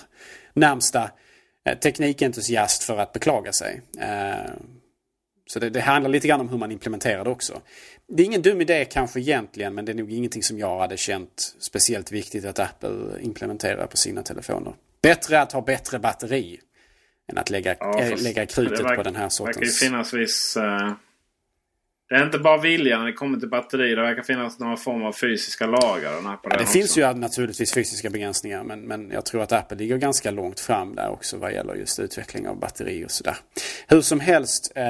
[0.53, 1.11] närmsta
[1.83, 3.81] teknikentusiast för att beklaga sig.
[5.49, 7.61] Så det, det, handlar lite grann om hur man implementerar det också.
[8.07, 10.97] Det är ingen dum idé kanske egentligen men det är nog ingenting som jag hade
[10.97, 14.73] känt speciellt viktigt att Apple implementerar på sina telefoner.
[15.01, 16.59] Bättre att ha bättre batteri
[17.29, 19.55] än att lägga, ja, äh, lägga krutet verkar, på den här sortens...
[19.55, 20.57] Det verkar ju finnas viss...
[20.57, 20.93] Uh,
[22.09, 23.95] det är inte bara vilja när det kommer till batteri.
[23.95, 26.37] Det verkar finnas någon form av fysiska lagar.
[26.37, 28.63] På ja, det finns ju naturligtvis fysiska begränsningar.
[28.63, 31.99] Men, men jag tror att Apple ligger ganska långt fram där också vad gäller just
[31.99, 33.37] utveckling av batteri och sådär.
[33.87, 34.71] Hur som helst.
[34.75, 34.83] Eh,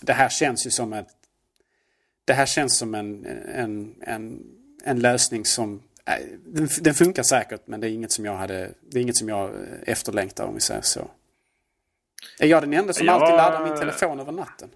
[0.00, 1.08] det här känns ju som ett...
[2.24, 4.40] Det här känns som en, en, en,
[4.84, 5.82] en lösning som
[6.46, 9.28] den, den, funkar säkert men det är inget som jag hade Det är inget som
[9.28, 9.50] jag
[9.86, 11.10] efterlängtar om vi säger så.
[12.38, 13.14] Är jag den enda som jag...
[13.22, 14.68] alltid laddar min telefon över natten?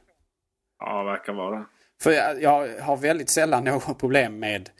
[0.78, 1.64] Ja, verkar vara.
[2.02, 4.70] För jag, jag, har väldigt sällan något problem med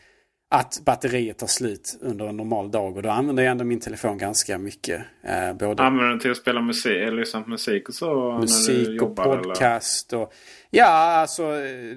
[0.50, 2.96] att batteriet tar slut under en normal dag.
[2.96, 5.02] Och då använder jag ändå min telefon ganska mycket.
[5.22, 5.82] Eh, både...
[5.82, 8.38] Använder den till att spela musik, eller på musik och så?
[8.40, 10.22] Musik och jobbar, podcast eller?
[10.22, 10.34] och...
[10.70, 11.42] Ja, alltså...
[11.42, 11.96] Eh,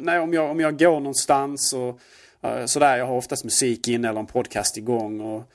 [0.00, 2.00] nej, om, jag, om jag går någonstans och
[2.46, 2.96] uh, sådär.
[2.96, 5.20] Jag har oftast musik inne eller en podcast igång.
[5.20, 5.52] Och,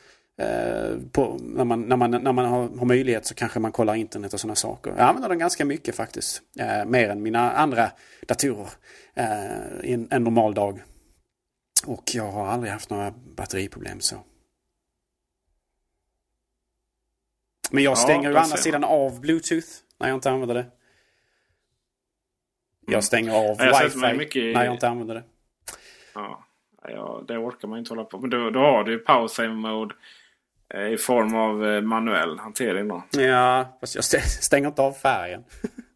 [1.12, 4.34] på, när man, när man, när man har, har, möjlighet så kanske man kollar internet
[4.34, 4.90] och sådana saker.
[4.90, 6.42] Jag använder den ganska mycket faktiskt.
[6.60, 7.92] Uh, mer än mina andra
[8.28, 8.70] datorer.
[9.18, 10.82] Uh, en, en normal dag.
[11.88, 14.16] Och jag har aldrig haft några batteriproblem så.
[17.72, 19.68] Men jag stänger ja, å andra sidan av Bluetooth
[20.00, 20.66] när jag inte använder det.
[22.88, 24.56] Jag stänger av jag wifi mycket...
[24.56, 25.24] när jag inte använder det.
[26.14, 26.48] Ja,
[26.88, 28.30] ja, det orkar man inte hålla på med.
[28.30, 29.96] Då, då har du ju power save mode.
[30.74, 33.04] I form av eh, manuell hantering då.
[33.12, 35.44] Ja, fast jag stänger inte av färgen.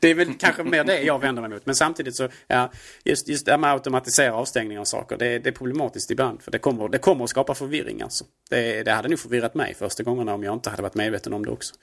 [0.00, 1.66] Det är väl kanske mer det jag vänder mig mot.
[1.66, 2.70] Men samtidigt så, ja,
[3.04, 5.16] just, just det här med att automatisera avstängning av saker.
[5.16, 6.42] Det, det är problematiskt ibland.
[6.42, 8.24] För det kommer, det kommer att skapa förvirring alltså.
[8.50, 11.44] Det, det hade nog förvirrat mig första gångerna om jag inte hade varit medveten om
[11.44, 11.74] det också.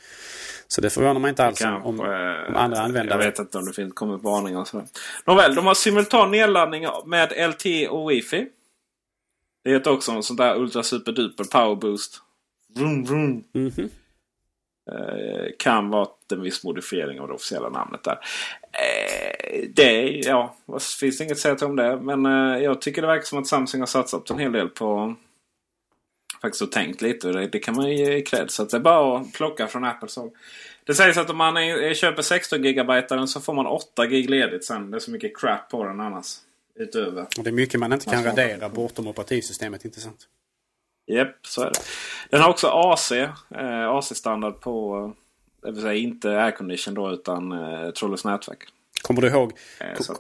[0.68, 3.24] Så det förvånar mig inte alls Kanske, om, om andra användare...
[3.24, 4.88] Jag vet inte om det finns kommit varningar och sådär.
[5.26, 8.48] Nåväl, de har simultan nedladdning med LTE och Wi-Fi.
[9.64, 12.22] Det heter också en sån där ultra super duper power boost.
[12.76, 13.44] Vroom, vroom.
[13.54, 13.90] Mm -hmm.
[14.92, 18.20] Eh, kan vara en viss modifiering av det officiella namnet där.
[18.72, 20.56] Eh, det, ja,
[21.00, 21.98] finns det inget att säga om det.
[22.02, 25.16] Men eh, jag tycker det verkar som att Samsung har satsat en hel del på
[26.42, 27.28] faktiskt och tänkt lite.
[27.28, 28.52] Och det, det kan man ju ge cred.
[28.52, 30.32] Så det är bara att plocka från Apples håll.
[30.84, 34.66] Det sägs att om man är, köper 16 GB så får man 8 GB ledigt
[34.66, 34.92] sen.
[34.92, 36.38] Det är så mycket crap på den annars.
[36.82, 37.28] Utöver.
[37.38, 40.28] Och det är mycket man inte kan radera bortom operativsystemet, inte sant?
[41.08, 41.80] Japp, så är det.
[42.30, 43.12] Den har också AC.
[43.12, 45.14] Eh, AC-standard på...
[45.62, 48.64] Det vill säga inte aircondition då utan eh, trådlöst nätverk.
[49.02, 49.54] Kommer du ihåg?
[49.80, 50.18] Eh, så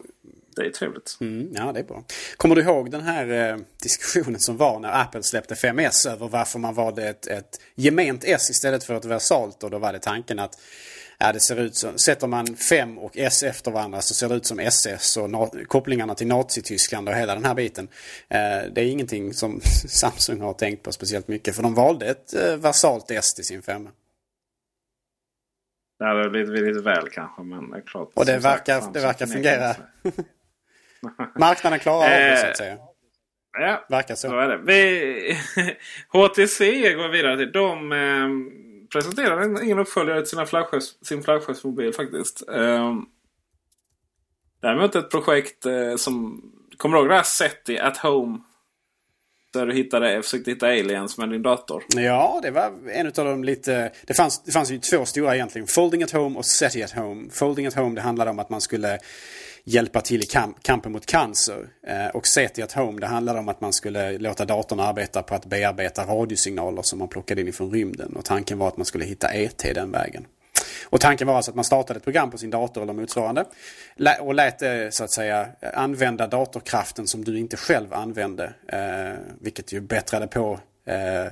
[0.55, 1.17] det är trevligt.
[1.21, 2.03] Mm, ja, det är bra.
[2.37, 6.59] Kommer du ihåg den här eh, diskussionen som var när Apple släppte 5S över varför
[6.59, 9.63] man valde ett, ett gement S istället för ett versalt?
[9.63, 10.59] Och då var det tanken att
[11.23, 14.35] Ja, det ser ut som, sätter man 5 och S efter varandra så ser det
[14.35, 17.87] ut som SS och kopplingarna till Nazityskland och hela den här biten.
[18.29, 22.33] Eh, det är ingenting som Samsung har tänkt på speciellt mycket för de valde ett
[22.33, 23.89] eh, versalt S till sin 5.
[25.99, 28.11] Det hade blivit lite väl kanske men det är klart.
[28.13, 29.75] Och det verkar, sagt, det verkar fungera.
[31.39, 32.77] Marknaden klarar av det så att säga.
[33.59, 34.29] Ja, verkar så.
[34.29, 34.57] så är det.
[34.57, 35.37] Vi,
[36.07, 37.51] HTC går vidare till.
[37.51, 37.91] De
[38.91, 40.65] presenterar ingen uppföljare till sina
[41.01, 42.49] sin flaggskeppsmobil faktiskt.
[42.49, 42.95] Eh,
[44.61, 46.41] däremot ett projekt eh, som...
[46.77, 48.39] Kommer du ihåg det här SETI at Home?
[49.53, 51.83] Där du hittade, försökte hitta aliens med din dator.
[51.95, 53.91] Ja, det var en av de lite...
[54.07, 55.67] Det fanns, det fanns ju två stora egentligen.
[55.67, 57.29] Folding at Home och SETI at Home.
[57.31, 58.99] Folding at Home det handlade om att man skulle
[59.63, 61.67] hjälpa till i kamp, kampen mot cancer.
[61.87, 65.35] Eh, och SETI at Home det handlade om att man skulle låta datorn arbeta på
[65.35, 68.15] att bearbeta radiosignaler som man plockade in ifrån rymden.
[68.15, 70.25] Och tanken var att man skulle hitta ET den vägen.
[70.85, 73.45] Och tanken var alltså att man startade ett program på sin dator eller motsvarande.
[74.19, 78.53] Och lät det så att säga använda datorkraften som du inte själv använde.
[78.67, 81.31] Eh, vilket ju bättrade på eh,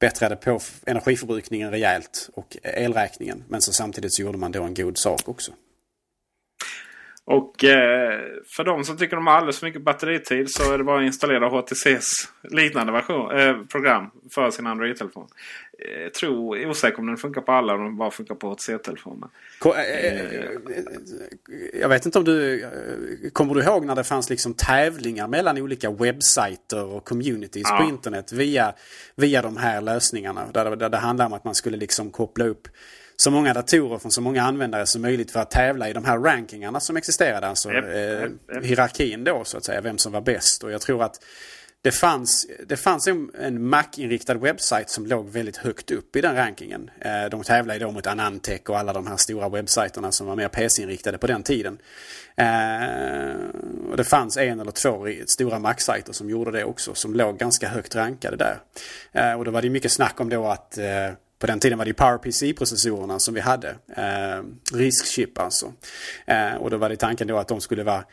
[0.00, 3.44] bättrade på energiförbrukningen rejält och elräkningen.
[3.48, 5.52] Men så samtidigt så gjorde man då en god sak också.
[7.24, 8.20] Och eh,
[8.56, 11.06] för de som tycker de har alldeles för mycket batteritid så är det bara att
[11.06, 15.28] installera HTCs liknande version, eh, program för sin Android-telefon.
[15.78, 19.28] Eh, tror, osäker om den funkar på alla om den bara funkar på HTC-telefoner.
[19.64, 20.44] Eh, eh,
[21.80, 22.66] jag vet inte om du...
[23.32, 27.76] Kommer du ihåg när det fanns liksom tävlingar mellan olika webbsajter och communities ja.
[27.76, 28.74] på internet via,
[29.16, 30.46] via de här lösningarna?
[30.54, 32.68] Där, där det handlar om att man skulle liksom koppla upp
[33.22, 36.18] så många datorer från så många användare som möjligt för att tävla i de här
[36.18, 37.46] rankingarna som existerade.
[37.46, 38.64] Alltså yep, eh, yep.
[38.64, 40.64] hierarkin då så att säga, vem som var bäst.
[40.64, 41.24] Och jag tror att
[41.82, 46.36] det fanns, det fanns en, en Mac-inriktad webbsajt som låg väldigt högt upp i den
[46.36, 46.90] rankingen.
[47.00, 50.48] Eh, de tävlade då mot Anantech och alla de här stora webbsajterna som var mer
[50.48, 51.78] PC-inriktade på den tiden.
[52.36, 53.36] Eh,
[53.90, 57.68] och det fanns en eller två stora Mac-sajter som gjorde det också, som låg ganska
[57.68, 58.58] högt rankade där.
[59.12, 60.78] Eh, och då var det mycket snack om då att
[61.42, 63.68] på den tiden var det PowerPC-processorerna som vi hade.
[63.96, 65.72] Eh, RISC-chip alltså.
[66.26, 68.04] Eh, och då var det tanken då att de skulle vara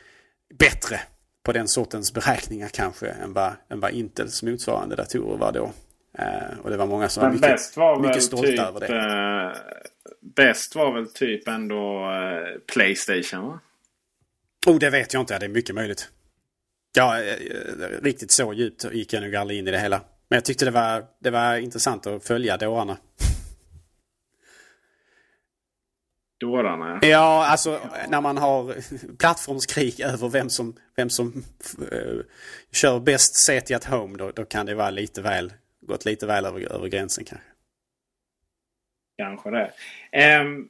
[0.60, 1.00] bättre
[1.44, 5.72] på den sortens beräkningar kanske än vad, än vad Intels motsvarande datorer var då.
[6.18, 8.88] Eh, och det var många som Men var mycket, var mycket stolta typ, över det.
[8.88, 9.58] Eh,
[10.36, 13.60] bäst var väl typ ändå eh, Playstation va?
[14.68, 15.40] Oh, det vet jag inte.
[15.40, 16.10] Det är mycket möjligt.
[16.96, 17.36] Ja, eh,
[18.02, 20.02] riktigt så djupt gick jag nog aldrig in i det hela.
[20.30, 22.98] Men jag tyckte det var, det var intressant att följa dårarna.
[26.40, 27.00] Dårarna?
[27.02, 28.76] Ja, alltså när man har
[29.18, 31.44] plattformskrig över vem som, vem som
[31.92, 32.22] uh,
[32.72, 36.46] kör bäst set at home då, då kan det vara lite väl, gått lite väl
[36.46, 37.48] över, över gränsen kanske.
[39.18, 39.72] Kanske det.
[40.42, 40.70] Um,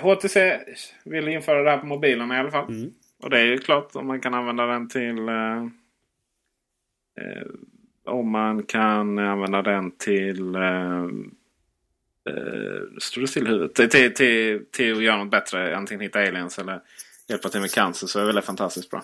[0.00, 0.60] HTC
[1.04, 2.68] vill införa det här på mobilerna i alla fall.
[2.68, 2.92] Mm.
[3.22, 5.64] Och det är ju klart om man kan använda den till uh,
[7.20, 7.46] uh,
[8.06, 11.02] om man kan använda den till eh,
[12.28, 13.74] eh, står det still i huvudet.
[13.74, 15.76] Till, till, till, till att göra något bättre.
[15.76, 16.80] Antingen hitta aliens eller
[17.28, 18.06] hjälpa till med cancer.
[18.06, 19.02] Så är det väl fantastiskt bra.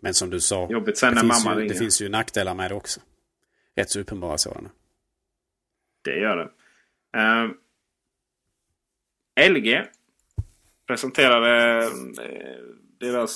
[0.00, 0.68] Men som du sa.
[0.70, 1.74] Jobbigt sen det, när finns mamma ju, ringer.
[1.74, 3.00] det finns ju nackdelar med det också.
[3.76, 4.70] Rätt så uppenbara sådana.
[6.02, 6.50] Det gör det.
[7.18, 7.50] Uh,
[9.50, 9.84] LG
[10.86, 11.92] presenterade uh,
[13.00, 13.32] deras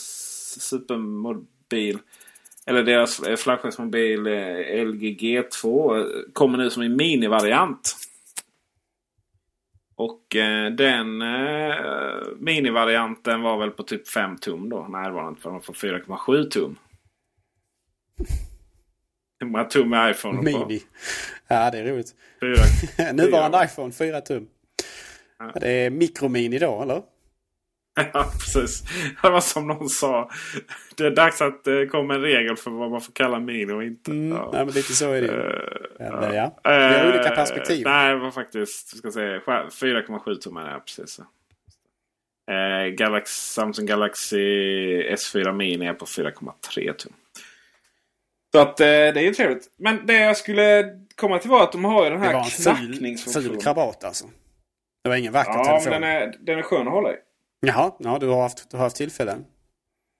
[0.60, 1.98] supermobil
[2.66, 7.96] eller deras eh, flaggskeppsmobil eh, LG G2 eh, kommer nu som en minivariant.
[9.94, 11.74] Och eh, den eh,
[12.38, 14.86] minivarianten var väl på typ 5 tum då.
[14.86, 16.76] Inte för de får 4,7 tum.
[19.40, 20.82] Hur många tum är iPhone Mini.
[21.48, 22.14] Ja, det är roligt.
[22.40, 23.12] Fyra.
[23.12, 24.46] Nuvarande iPhone 4 tum.
[25.38, 25.52] Ja.
[25.60, 27.02] Det är mikromini då, eller?
[28.12, 28.82] Ja, precis.
[29.22, 30.30] Det var som någon sa.
[30.96, 33.84] Det är dags att det kommer en regel för vad man får kalla mini och
[33.84, 34.10] inte.
[34.10, 34.50] Mm, ja.
[34.52, 35.32] Nej, men lite så är det ju.
[35.32, 36.60] Uh, ja.
[36.62, 37.84] Det är uh, olika perspektiv.
[37.84, 40.70] Nej, det var faktiskt ska säga 4,7 tummar.
[40.70, 41.20] Ja, precis.
[42.96, 44.36] Galaxy, Samsung Galaxy
[45.02, 47.12] S4 Mini är på 4,3 tum.
[48.52, 49.64] Så att det är ju trevligt.
[49.76, 50.84] Men det jag skulle
[51.14, 53.22] komma till var att de har ju den här knackningsfunktionen.
[53.24, 54.26] Det var en ful, krabat alltså.
[55.04, 55.90] Det var ingen vacker ja, telefon.
[55.90, 57.16] Men den är, den är skön att hålla i.
[57.60, 59.44] Jaha, ja, du har haft, du har haft tillfällen.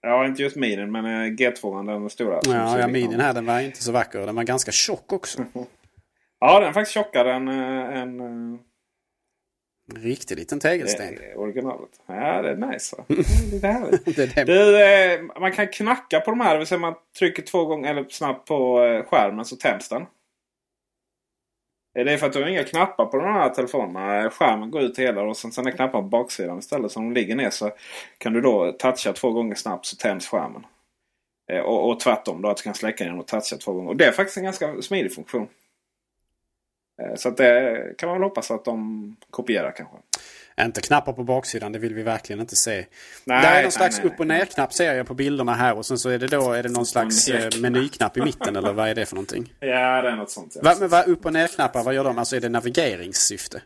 [0.02, 1.04] Ja, inte just minen men
[1.36, 2.40] G2 den stora.
[2.42, 4.26] Ja, ja minen här den var inte så vacker.
[4.26, 5.44] Den var ganska tjock också.
[6.40, 7.48] ja, den är faktiskt tjockare än...
[7.48, 8.58] än en
[9.96, 11.14] riktig liten tegelsten.
[11.14, 11.90] Det är originalet.
[12.06, 12.96] Ja, det är nice.
[12.96, 13.04] Va?
[13.50, 14.04] Det är härligt.
[14.16, 16.52] det är du, eh, man kan knacka på de här.
[16.52, 20.06] Det vill säga man trycker två gånger eller snabbt på eh, skärmen så tänds den.
[21.94, 24.30] Det är för att du har inga knappar på de här telefonerna.
[24.30, 26.92] Skärmen går ut hela och sen, sen är knappar på baksidan istället.
[26.92, 27.70] Så om de ligger ner så
[28.18, 30.66] kan du då toucha två gånger snabbt så tänds skärmen.
[31.50, 33.88] Eh, och, och tvärtom då att du kan släcka den och toucha två gånger.
[33.88, 35.48] Och det är faktiskt en ganska smidig funktion.
[37.02, 39.96] Eh, så att det kan man väl hoppas att de kopierar kanske.
[40.64, 42.86] Inte knappar på baksidan, det vill vi verkligen inte se.
[43.24, 45.76] Nej, det är någon slags nej, upp och ner-knapp ser jag på bilderna här.
[45.76, 48.72] Och sen så är det då är det någon slags eh, menyknapp i mitten eller
[48.72, 49.54] vad är det för någonting?
[49.60, 50.52] Ja, det är något sånt.
[50.54, 50.60] Ja.
[50.64, 52.18] Va, men vad upp och ner-knappar, vad gör de?
[52.18, 53.62] Alltså är det navigeringssyfte?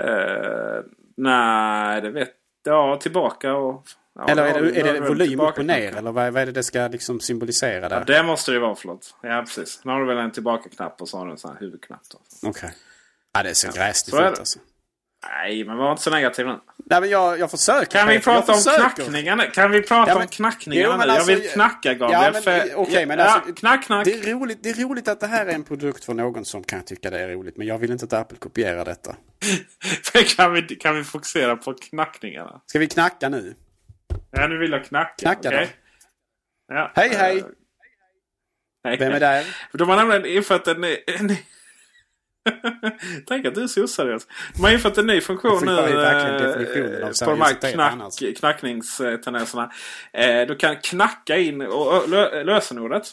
[0.00, 0.82] Uh,
[1.16, 2.34] nej, det vet
[2.68, 3.86] Ja, tillbaka och...
[4.14, 5.96] Ja, eller är det, är det volym upp och ner?
[5.96, 7.98] Eller vad, vad är det det ska liksom symbolisera där?
[7.98, 9.14] Ja, det måste det vara, förlåt.
[9.22, 9.80] Ja, precis.
[9.84, 12.00] Nu har du väl en tillbaka-knapp och så har du en sån här huvudknapp.
[12.42, 12.74] Okej.
[13.32, 14.58] Ja, det ser gräsligt ut alltså.
[15.26, 16.60] Nej, men var inte så negativ nu.
[16.90, 17.98] Nej, men jag, jag försöker.
[17.98, 19.46] Kan vi prata om knackningarna?
[19.46, 21.12] Kan vi prata Ja, men- om knackningarna Jo, nu?
[21.12, 22.22] alltså- jag vill knacka Gabriel.
[22.22, 22.74] Ja, men, för...
[22.78, 24.04] okej, men ja, alltså, knack, knack.
[24.04, 26.64] Det är, roligt, det är roligt att det här är en produkt för någon som
[26.64, 27.56] kan tycka det är roligt.
[27.56, 29.16] Men jag vill inte att Apple kopierar detta.
[30.36, 32.60] kan, vi, kan vi fokusera på knackningarna?
[32.66, 33.54] Ska vi knacka nu?
[34.30, 35.14] Ja, nu vill jag knacka.
[35.18, 35.68] Knacka okej?
[36.68, 36.92] Ja.
[36.94, 37.38] Hej, hej.
[37.38, 37.44] Eh,
[38.84, 38.96] hej.
[38.98, 39.44] Vem är där?
[39.72, 40.84] De har nämligen infört en.
[40.84, 41.36] En.
[43.26, 44.26] Tänk att du är så oseriös.
[44.56, 45.78] De har infört en ny funktion nu eh,
[47.24, 49.72] på de här knack, knackningstendenserna.
[50.12, 53.06] Eh, Du kan knacka in och, och, lö, lösenordet.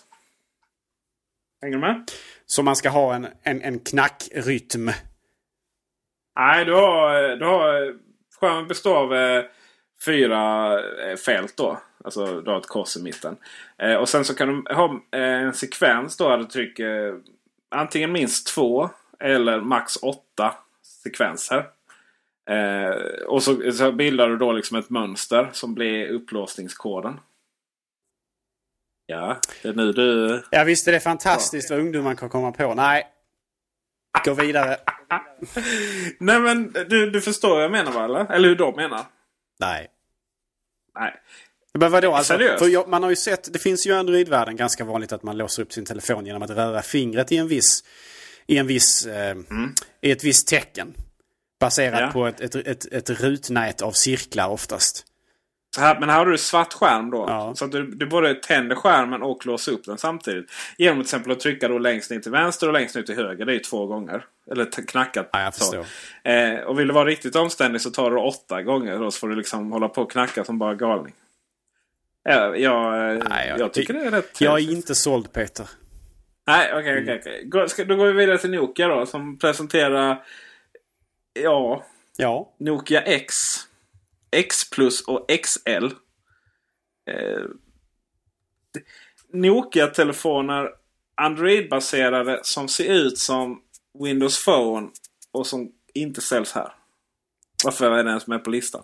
[1.61, 2.11] Hänger du med?
[2.45, 4.91] Så man ska ha en, en, en knackrytm.
[6.39, 7.93] Nej, du har, du har...
[8.39, 9.43] Skärmen består av eh,
[10.05, 10.73] fyra
[11.09, 11.79] eh, fält då.
[12.03, 13.37] Alltså du har ett kors i mitten.
[13.77, 17.13] Eh, och sen så kan du ha eh, en sekvens då där du trycker eh,
[17.71, 20.55] antingen minst två eller max åtta
[21.03, 21.65] sekvenser.
[22.49, 27.19] Eh, och så, så bildar du då liksom ett mönster som blir upplåsningskoden.
[29.05, 30.43] Ja, det är nu du...
[30.51, 32.73] Ja visst är det fantastiskt vad ungdomar kan komma på.
[32.73, 33.07] Nej.
[34.25, 34.77] Gå vidare.
[36.19, 38.05] Nej men du, du förstår vad jag menar va?
[38.05, 39.05] Eller, eller hur de menar?
[39.59, 39.87] Nej.
[40.99, 41.13] Nej.
[41.73, 42.13] Men vadå?
[42.13, 42.59] Alltså, Seriöst?
[42.59, 45.37] för jag, man har ju sett, det finns ju i Android-världen ganska vanligt att man
[45.37, 47.83] låser upp sin telefon genom att röra fingret i en viss,
[48.47, 49.35] i en viss, eh,
[50.01, 50.93] i ett visst tecken.
[51.59, 52.09] Baserat Ja.
[52.13, 55.05] på ett, ett, ett, ett rutnät av cirklar oftast.
[55.77, 57.25] Här, men här har du svart skärm då.
[57.27, 57.55] Ja.
[57.55, 60.51] Så att du, du både tänder skärmen och låser upp den samtidigt.
[60.77, 63.45] Genom till exempel att trycka då längst ner till vänster och längst ner till höger.
[63.45, 64.25] Det är ju två gånger.
[64.51, 65.29] Eller knackat.
[65.31, 65.85] Ja, jag så.
[66.29, 68.99] Eh, och vill du vara riktigt omständig så tar du åtta gånger.
[68.99, 71.13] Då så får du liksom hålla på och knacka som bara galning.
[72.23, 75.69] Ja, jag, eh, Nej, jag, tycker det är rätt Jag är inte såld Peter.
[76.47, 77.45] Nej, okej, okej, okej.
[77.45, 79.05] Gå- ska- Då går vi vidare till Nokia då.
[79.05, 80.25] Som presenterar...
[81.33, 81.85] Ja,
[82.17, 82.55] Ja.
[82.59, 83.33] Nokia X.
[84.31, 85.85] X plus och XL.
[87.11, 87.43] Eh,
[89.33, 90.69] Nokia-telefoner
[91.21, 93.61] Android-baserade som ser ut som
[94.03, 94.89] Windows Phone
[95.31, 96.73] och som inte säljs här.
[97.63, 98.83] Varför är den ens med på listan?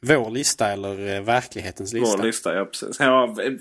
[0.00, 2.16] Vår lista eller eh, verklighetens lista?
[2.16, 2.96] Vår lista, ja precis.
[3.00, 3.52] Ja, eh,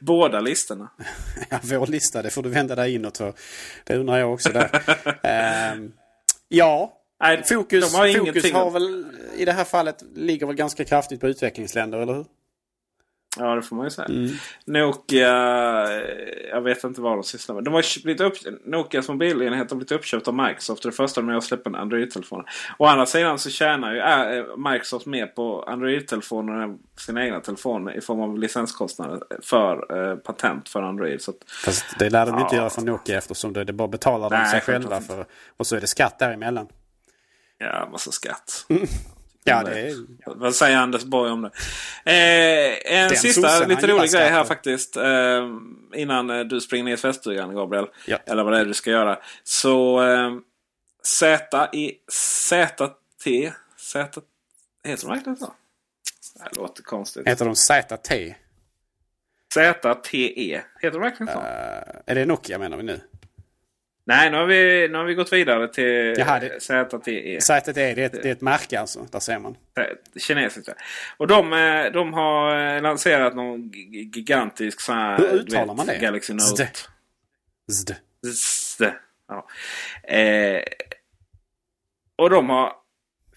[0.00, 0.90] båda listorna.
[1.50, 3.32] Ja, vår lista, det får du vända dig inåt för.
[3.84, 4.82] Det undrar jag också där.
[5.22, 5.92] Ehm,
[6.48, 11.20] ja, Nej, fokus, har fokus har väl i det här fallet ligger väl ganska kraftigt
[11.20, 12.24] på utvecklingsländer, eller hur?
[13.38, 14.08] Ja, det får man ju säga.
[14.08, 14.30] Mm.
[14.64, 15.28] Nokia,
[15.82, 17.64] eh, jag vet inte vad de sysslar med.
[17.64, 18.34] De har blivit upp,
[18.64, 20.82] Nokias mobilenhet har blivit uppköpt av Microsoft.
[20.82, 22.44] Det första de gör är att släppa en Android-telefon.
[22.78, 27.96] Å andra sidan så tjänar ju äh, Microsoft mer på Android-telefoner än sina egna telefoner
[27.96, 31.22] i form av licenskostnader för eh, patent för Android.
[31.22, 32.40] Så att, Fast det lär de ja.
[32.40, 35.26] inte göra från Nokia eftersom det, det bara betalar de sig själva för.
[35.56, 36.66] Och så är det skatt däremellan.
[37.58, 38.66] Ja, massa skatt.
[39.46, 39.94] Ja, det.
[40.26, 41.50] Vad säger Anders Borg om det?
[42.04, 44.96] Eh, en Den sista lite rolig grej här faktiskt.
[44.96, 45.48] Eh,
[45.94, 47.86] innan eh, du springer ner i tvättstugan Gabriel.
[48.06, 48.18] Ja.
[48.26, 49.18] Eller vad det är du ska göra.
[49.44, 50.32] Så eh,
[51.02, 53.26] Z i ZT.
[53.76, 54.22] Z,
[54.84, 55.54] heter de verkligen så?
[56.38, 57.28] Det låter konstigt.
[57.28, 58.36] Heter de ZT?
[59.54, 60.62] ZTE.
[60.80, 61.38] Heter de verkligen så?
[61.38, 61.44] Uh,
[62.06, 63.00] är det Nokia menar vi nu?
[64.08, 67.40] Nej, nu har vi, nu har vi gått vidare till Jaha, det, ZTE.
[67.40, 69.06] ZTE, det är, ett, det är ett märke alltså.
[69.12, 69.56] Där ser man.
[70.16, 70.68] Kinesiskt.
[71.16, 73.70] Och de, eh, de har eh, lanserat någon
[74.12, 75.18] gigantisk sån här...
[75.18, 75.98] Hur uttalar man det?
[75.98, 76.68] Galaxy Note.
[77.72, 77.94] Zd.
[78.34, 78.92] Zd.
[79.28, 79.46] Ja.
[80.16, 80.62] Eh,
[82.16, 82.72] och de har...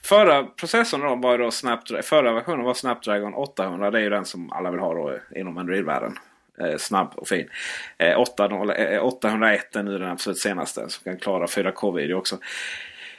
[0.04, 3.92] Förra processorn då var då Snapdragon, förra versionen var Snapdragon 800.
[3.92, 6.18] Det är ju den som alla vill ha då inom Android-världen.
[6.60, 7.50] Eh, snabb och fin.
[7.98, 12.38] Eh, 801 eh, eh, är nu den absolut senaste som kan klara 4K-video också.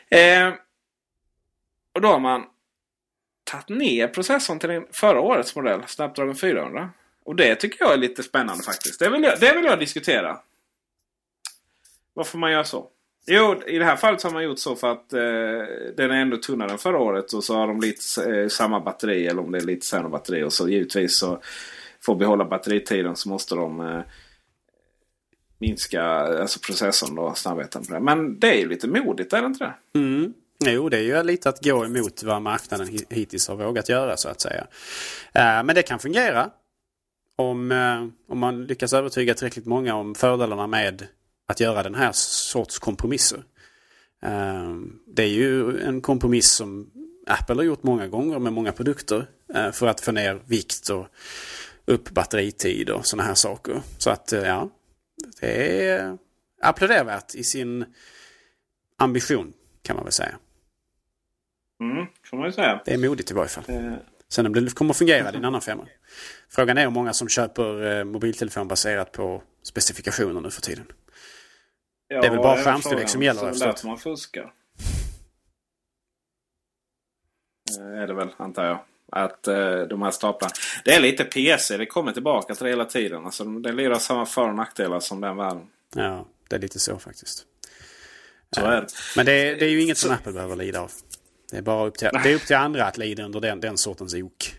[0.08, 0.48] Eh,
[1.94, 2.44] och då har man
[3.44, 6.90] tagit ner processorn till den förra årets modell, Snapdragon 400.
[7.24, 8.98] Och det tycker jag är lite spännande faktiskt.
[8.98, 10.38] Det vill jag, det vill jag diskutera.
[12.14, 12.86] Varför man gör så.
[13.26, 15.20] Jo, i det här fallet har man gjort så för att eh,
[15.96, 17.32] den är ändå tunnare än förra året.
[17.32, 20.42] Och så har de lite eh, samma batteri eller om det är lite sämre batteri.
[20.42, 21.42] Och så givetvis så
[22.02, 24.00] får behålla batteritiden så måste de eh,
[25.58, 28.00] minska alltså processorn och snabbheten på det.
[28.00, 29.98] Men det är ju lite modigt, är det inte det?
[29.98, 30.32] Mm.
[30.64, 34.28] Jo, det är ju lite att gå emot vad marknaden hittills har vågat göra så
[34.28, 34.66] att säga.
[35.34, 36.50] Eh, men det kan fungera.
[37.36, 41.06] Om, eh, om man lyckas övertyga tillräckligt många om fördelarna med
[41.48, 43.42] att göra den här sorts kompromisser.
[44.22, 44.74] Eh,
[45.06, 46.90] det är ju en kompromiss som
[47.26, 51.06] Apple har gjort många gånger med många produkter eh, för att få ner vikt och
[51.90, 53.82] upp batteritid och sådana här saker.
[53.98, 54.70] Så att eh, ja,
[55.40, 56.18] det är
[56.62, 57.84] applådervärt i sin
[58.98, 60.38] ambition kan man väl säga.
[61.80, 62.82] Mm, kan man ju säga.
[62.84, 63.64] Det är modigt i varje fall.
[63.68, 63.92] Eh.
[64.28, 65.86] Sen om det kommer att fungera, det är en annan femma.
[66.48, 70.84] Frågan är hur många som köper eh, mobiltelefon baserat på specifikationer nu för tiden.
[72.08, 73.86] Ja, det är väl bara skärmstorlek som gäller efter.
[73.86, 74.52] man fuskar.
[77.80, 78.84] Är det väl, antar jag.
[79.12, 80.52] Att uh, de här staplarna.
[80.84, 81.76] Det är lite PC.
[81.76, 83.24] Det kommer tillbaka till det hela tiden.
[83.24, 85.66] Alltså, det lirar samma för och nackdelar som den världen.
[85.94, 87.46] Ja, det är lite så faktiskt.
[88.50, 88.86] Så är det.
[89.16, 90.92] Men det är, det är ju inget som Apple behöver lida av.
[91.50, 93.76] Det är bara upp till, det är upp till andra att lida under den, den
[93.76, 94.54] sortens ok.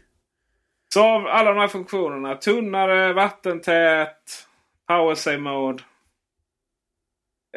[0.94, 2.36] Så av alla de här funktionerna.
[2.36, 4.48] Tunnare, vattentät,
[4.88, 5.84] power save mode.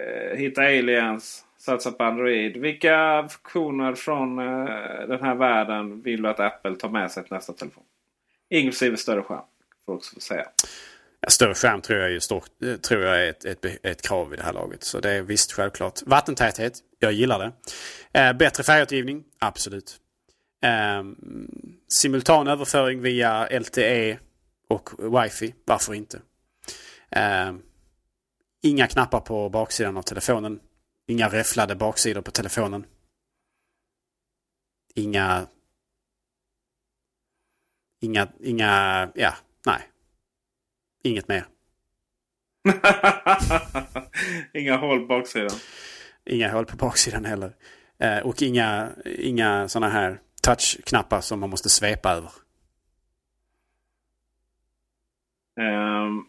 [0.00, 2.56] Eh, hitta aliens satsa på Android.
[2.56, 7.32] Vilka funktioner från uh, den här världen vill du att Apple tar med sig till
[7.32, 7.84] nästa telefon?
[8.50, 9.44] Inklusive större skärm.
[9.86, 10.46] Får också säga.
[11.20, 14.34] Ja, större skärm tror jag, är, stort, eh, tror jag är ett, ett, ett krav
[14.34, 14.84] i det här laget.
[14.84, 16.02] Så det är visst självklart.
[16.06, 17.52] Vattentäthet, jag gillar det.
[18.20, 19.96] Eh, bättre färgåtergivning, absolut.
[20.64, 21.04] Eh,
[21.88, 24.18] simultan överföring via LTE
[24.68, 26.20] och wifi, varför inte?
[27.10, 27.52] Eh,
[28.62, 30.60] inga knappar på baksidan av telefonen.
[31.06, 32.86] Inga räfflade baksidor på telefonen.
[34.94, 35.46] Inga...
[38.00, 38.68] Inga, inga,
[39.14, 39.34] ja,
[39.66, 39.90] nej.
[41.02, 41.46] Inget mer.
[44.52, 45.58] inga hål på baksidan.
[46.24, 47.52] Inga hål på baksidan heller.
[47.98, 52.30] Eh, och inga, inga sådana här touchknappar som man måste svepa över.
[55.60, 56.28] Um,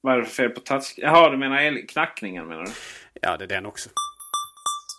[0.00, 0.94] vad är det för fel på touch?
[0.96, 2.70] Jaha, du menar knackningen menar du?
[3.20, 3.88] Ja, det är den också.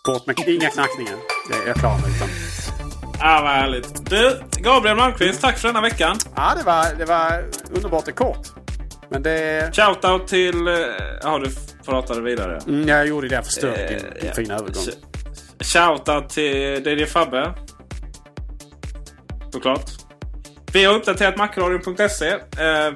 [0.06, 1.16] Bort med inga knackningar.
[1.48, 2.16] Det är jag klar med.
[2.16, 2.28] Utan...
[3.20, 4.10] Ah, vad härligt.
[4.10, 6.16] Du, Gabriel Malmqvist, tack för denna veckan.
[6.36, 8.46] Ja, det var, det var underbart och kort.
[9.10, 9.70] Men det...
[9.76, 10.68] Shoutout till...
[10.68, 10.74] Eh,
[11.22, 11.50] ja, du
[11.84, 12.60] pratade vidare.
[12.66, 13.34] Mm, jag gjorde det.
[13.34, 14.34] Jag förstört eh, din, din ja.
[14.34, 14.84] fina övergång.
[15.60, 17.52] Shoutout till DJ Fabbe.
[19.52, 19.90] Såklart.
[20.72, 22.28] Vi har uppdaterat macradion.se.
[22.28, 22.92] Eh,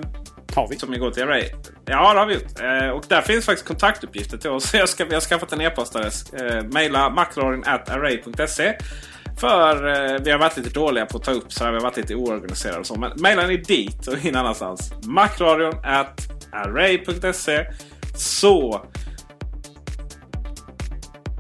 [0.55, 0.79] har vi?
[0.79, 1.51] Som igår till Array.
[1.89, 2.61] Ja, det har vi gjort.
[2.61, 4.75] Eh, och där finns faktiskt kontaktuppgifter till oss.
[4.79, 6.33] Jag, ska, jag har skaffat en e-postadress.
[6.33, 8.79] Eh, maila macradion.array.se
[9.41, 11.71] För eh, vi har varit lite dåliga på att ta upp så här.
[11.71, 12.99] Vi har varit lite oorganiserade och så.
[12.99, 14.93] Men mejla ni dit och ingen annanstans.
[15.03, 17.67] Macradion.array.se
[18.17, 18.87] Så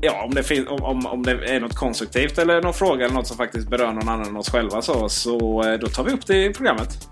[0.00, 3.14] Ja, om det, finns, om, om, om det är något konstruktivt eller någon fråga eller
[3.14, 6.12] något som faktiskt berör någon annan än oss själva så, så eh, då tar vi
[6.12, 7.08] upp det i programmet.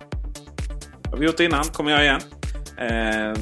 [1.10, 2.20] har vi gjort det innan, kommer jag igen.
[2.78, 3.34] Eh,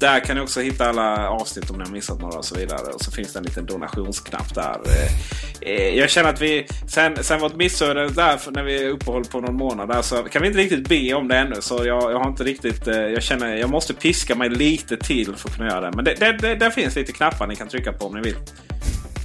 [0.00, 2.92] där kan ni också hitta alla avsnitt om ni har missat några och så vidare.
[2.94, 4.80] Och så finns det en liten donationsknapp där.
[4.86, 9.40] Eh, eh jag känner att vi sen, sen vårt missöde där när vi uppehåll på
[9.40, 11.54] någon månad där, så kan vi inte riktigt be om det ännu.
[11.60, 12.86] Så jag, jag har inte riktigt.
[12.86, 15.96] Eh, jag känner jag måste piska mig lite till för att kunna göra det.
[15.96, 18.36] Men det, det, det, där finns lite knappar ni kan trycka på om ni vill.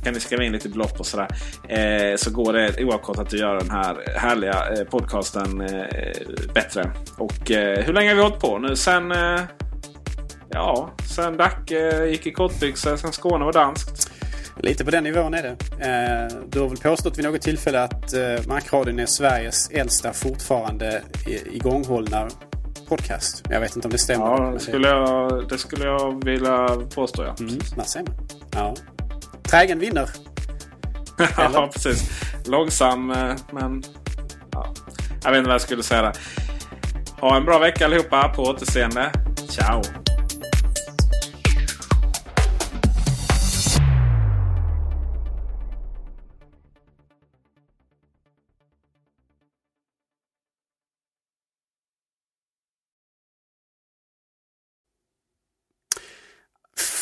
[0.04, 1.28] Kan ni skriva in lite belopp och sådär.
[1.68, 5.78] Eh, så går det oavkortat att göra den här härliga eh, podcasten eh,
[6.54, 6.92] bättre.
[7.18, 7.50] Och
[7.86, 8.76] hur länge har vi hållit på nu?
[8.76, 9.14] Sen
[10.52, 14.12] Ja, sen Dacke gick i kortbyxor, sen Skåne var danskt.
[14.58, 15.58] Lite på den nivån är det.
[15.88, 21.02] Eh, du har väl påstått vid något tillfälle att eh, Macradion är Sveriges äldsta fortfarande
[21.52, 22.28] igånghållna
[22.88, 23.44] podcast.
[23.50, 24.26] Jag vet inte om det stämmer.
[24.26, 27.24] Ja, det skulle jag, det skulle jag vilja påstå.
[27.24, 27.36] Ja.
[27.40, 28.16] Mm, där ser man.
[28.52, 28.76] Ja.
[29.50, 30.10] Trägen vinner.
[31.38, 32.10] ja, precis.
[32.46, 33.84] Långsam, eh, men...
[34.52, 34.74] Ja.
[35.24, 36.14] Jag vet inte vad jag skulle säga där.
[37.20, 38.30] Ha en bra vecka allihopa.
[38.36, 39.12] På återseende.
[39.50, 39.82] Ciao!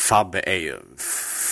[0.09, 0.75] Fabbe är ju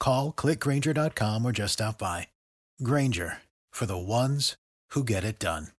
[0.00, 2.28] Call clickgranger.com or just stop by.
[2.82, 3.38] Granger
[3.70, 4.56] for the ones
[4.90, 5.75] who get it done.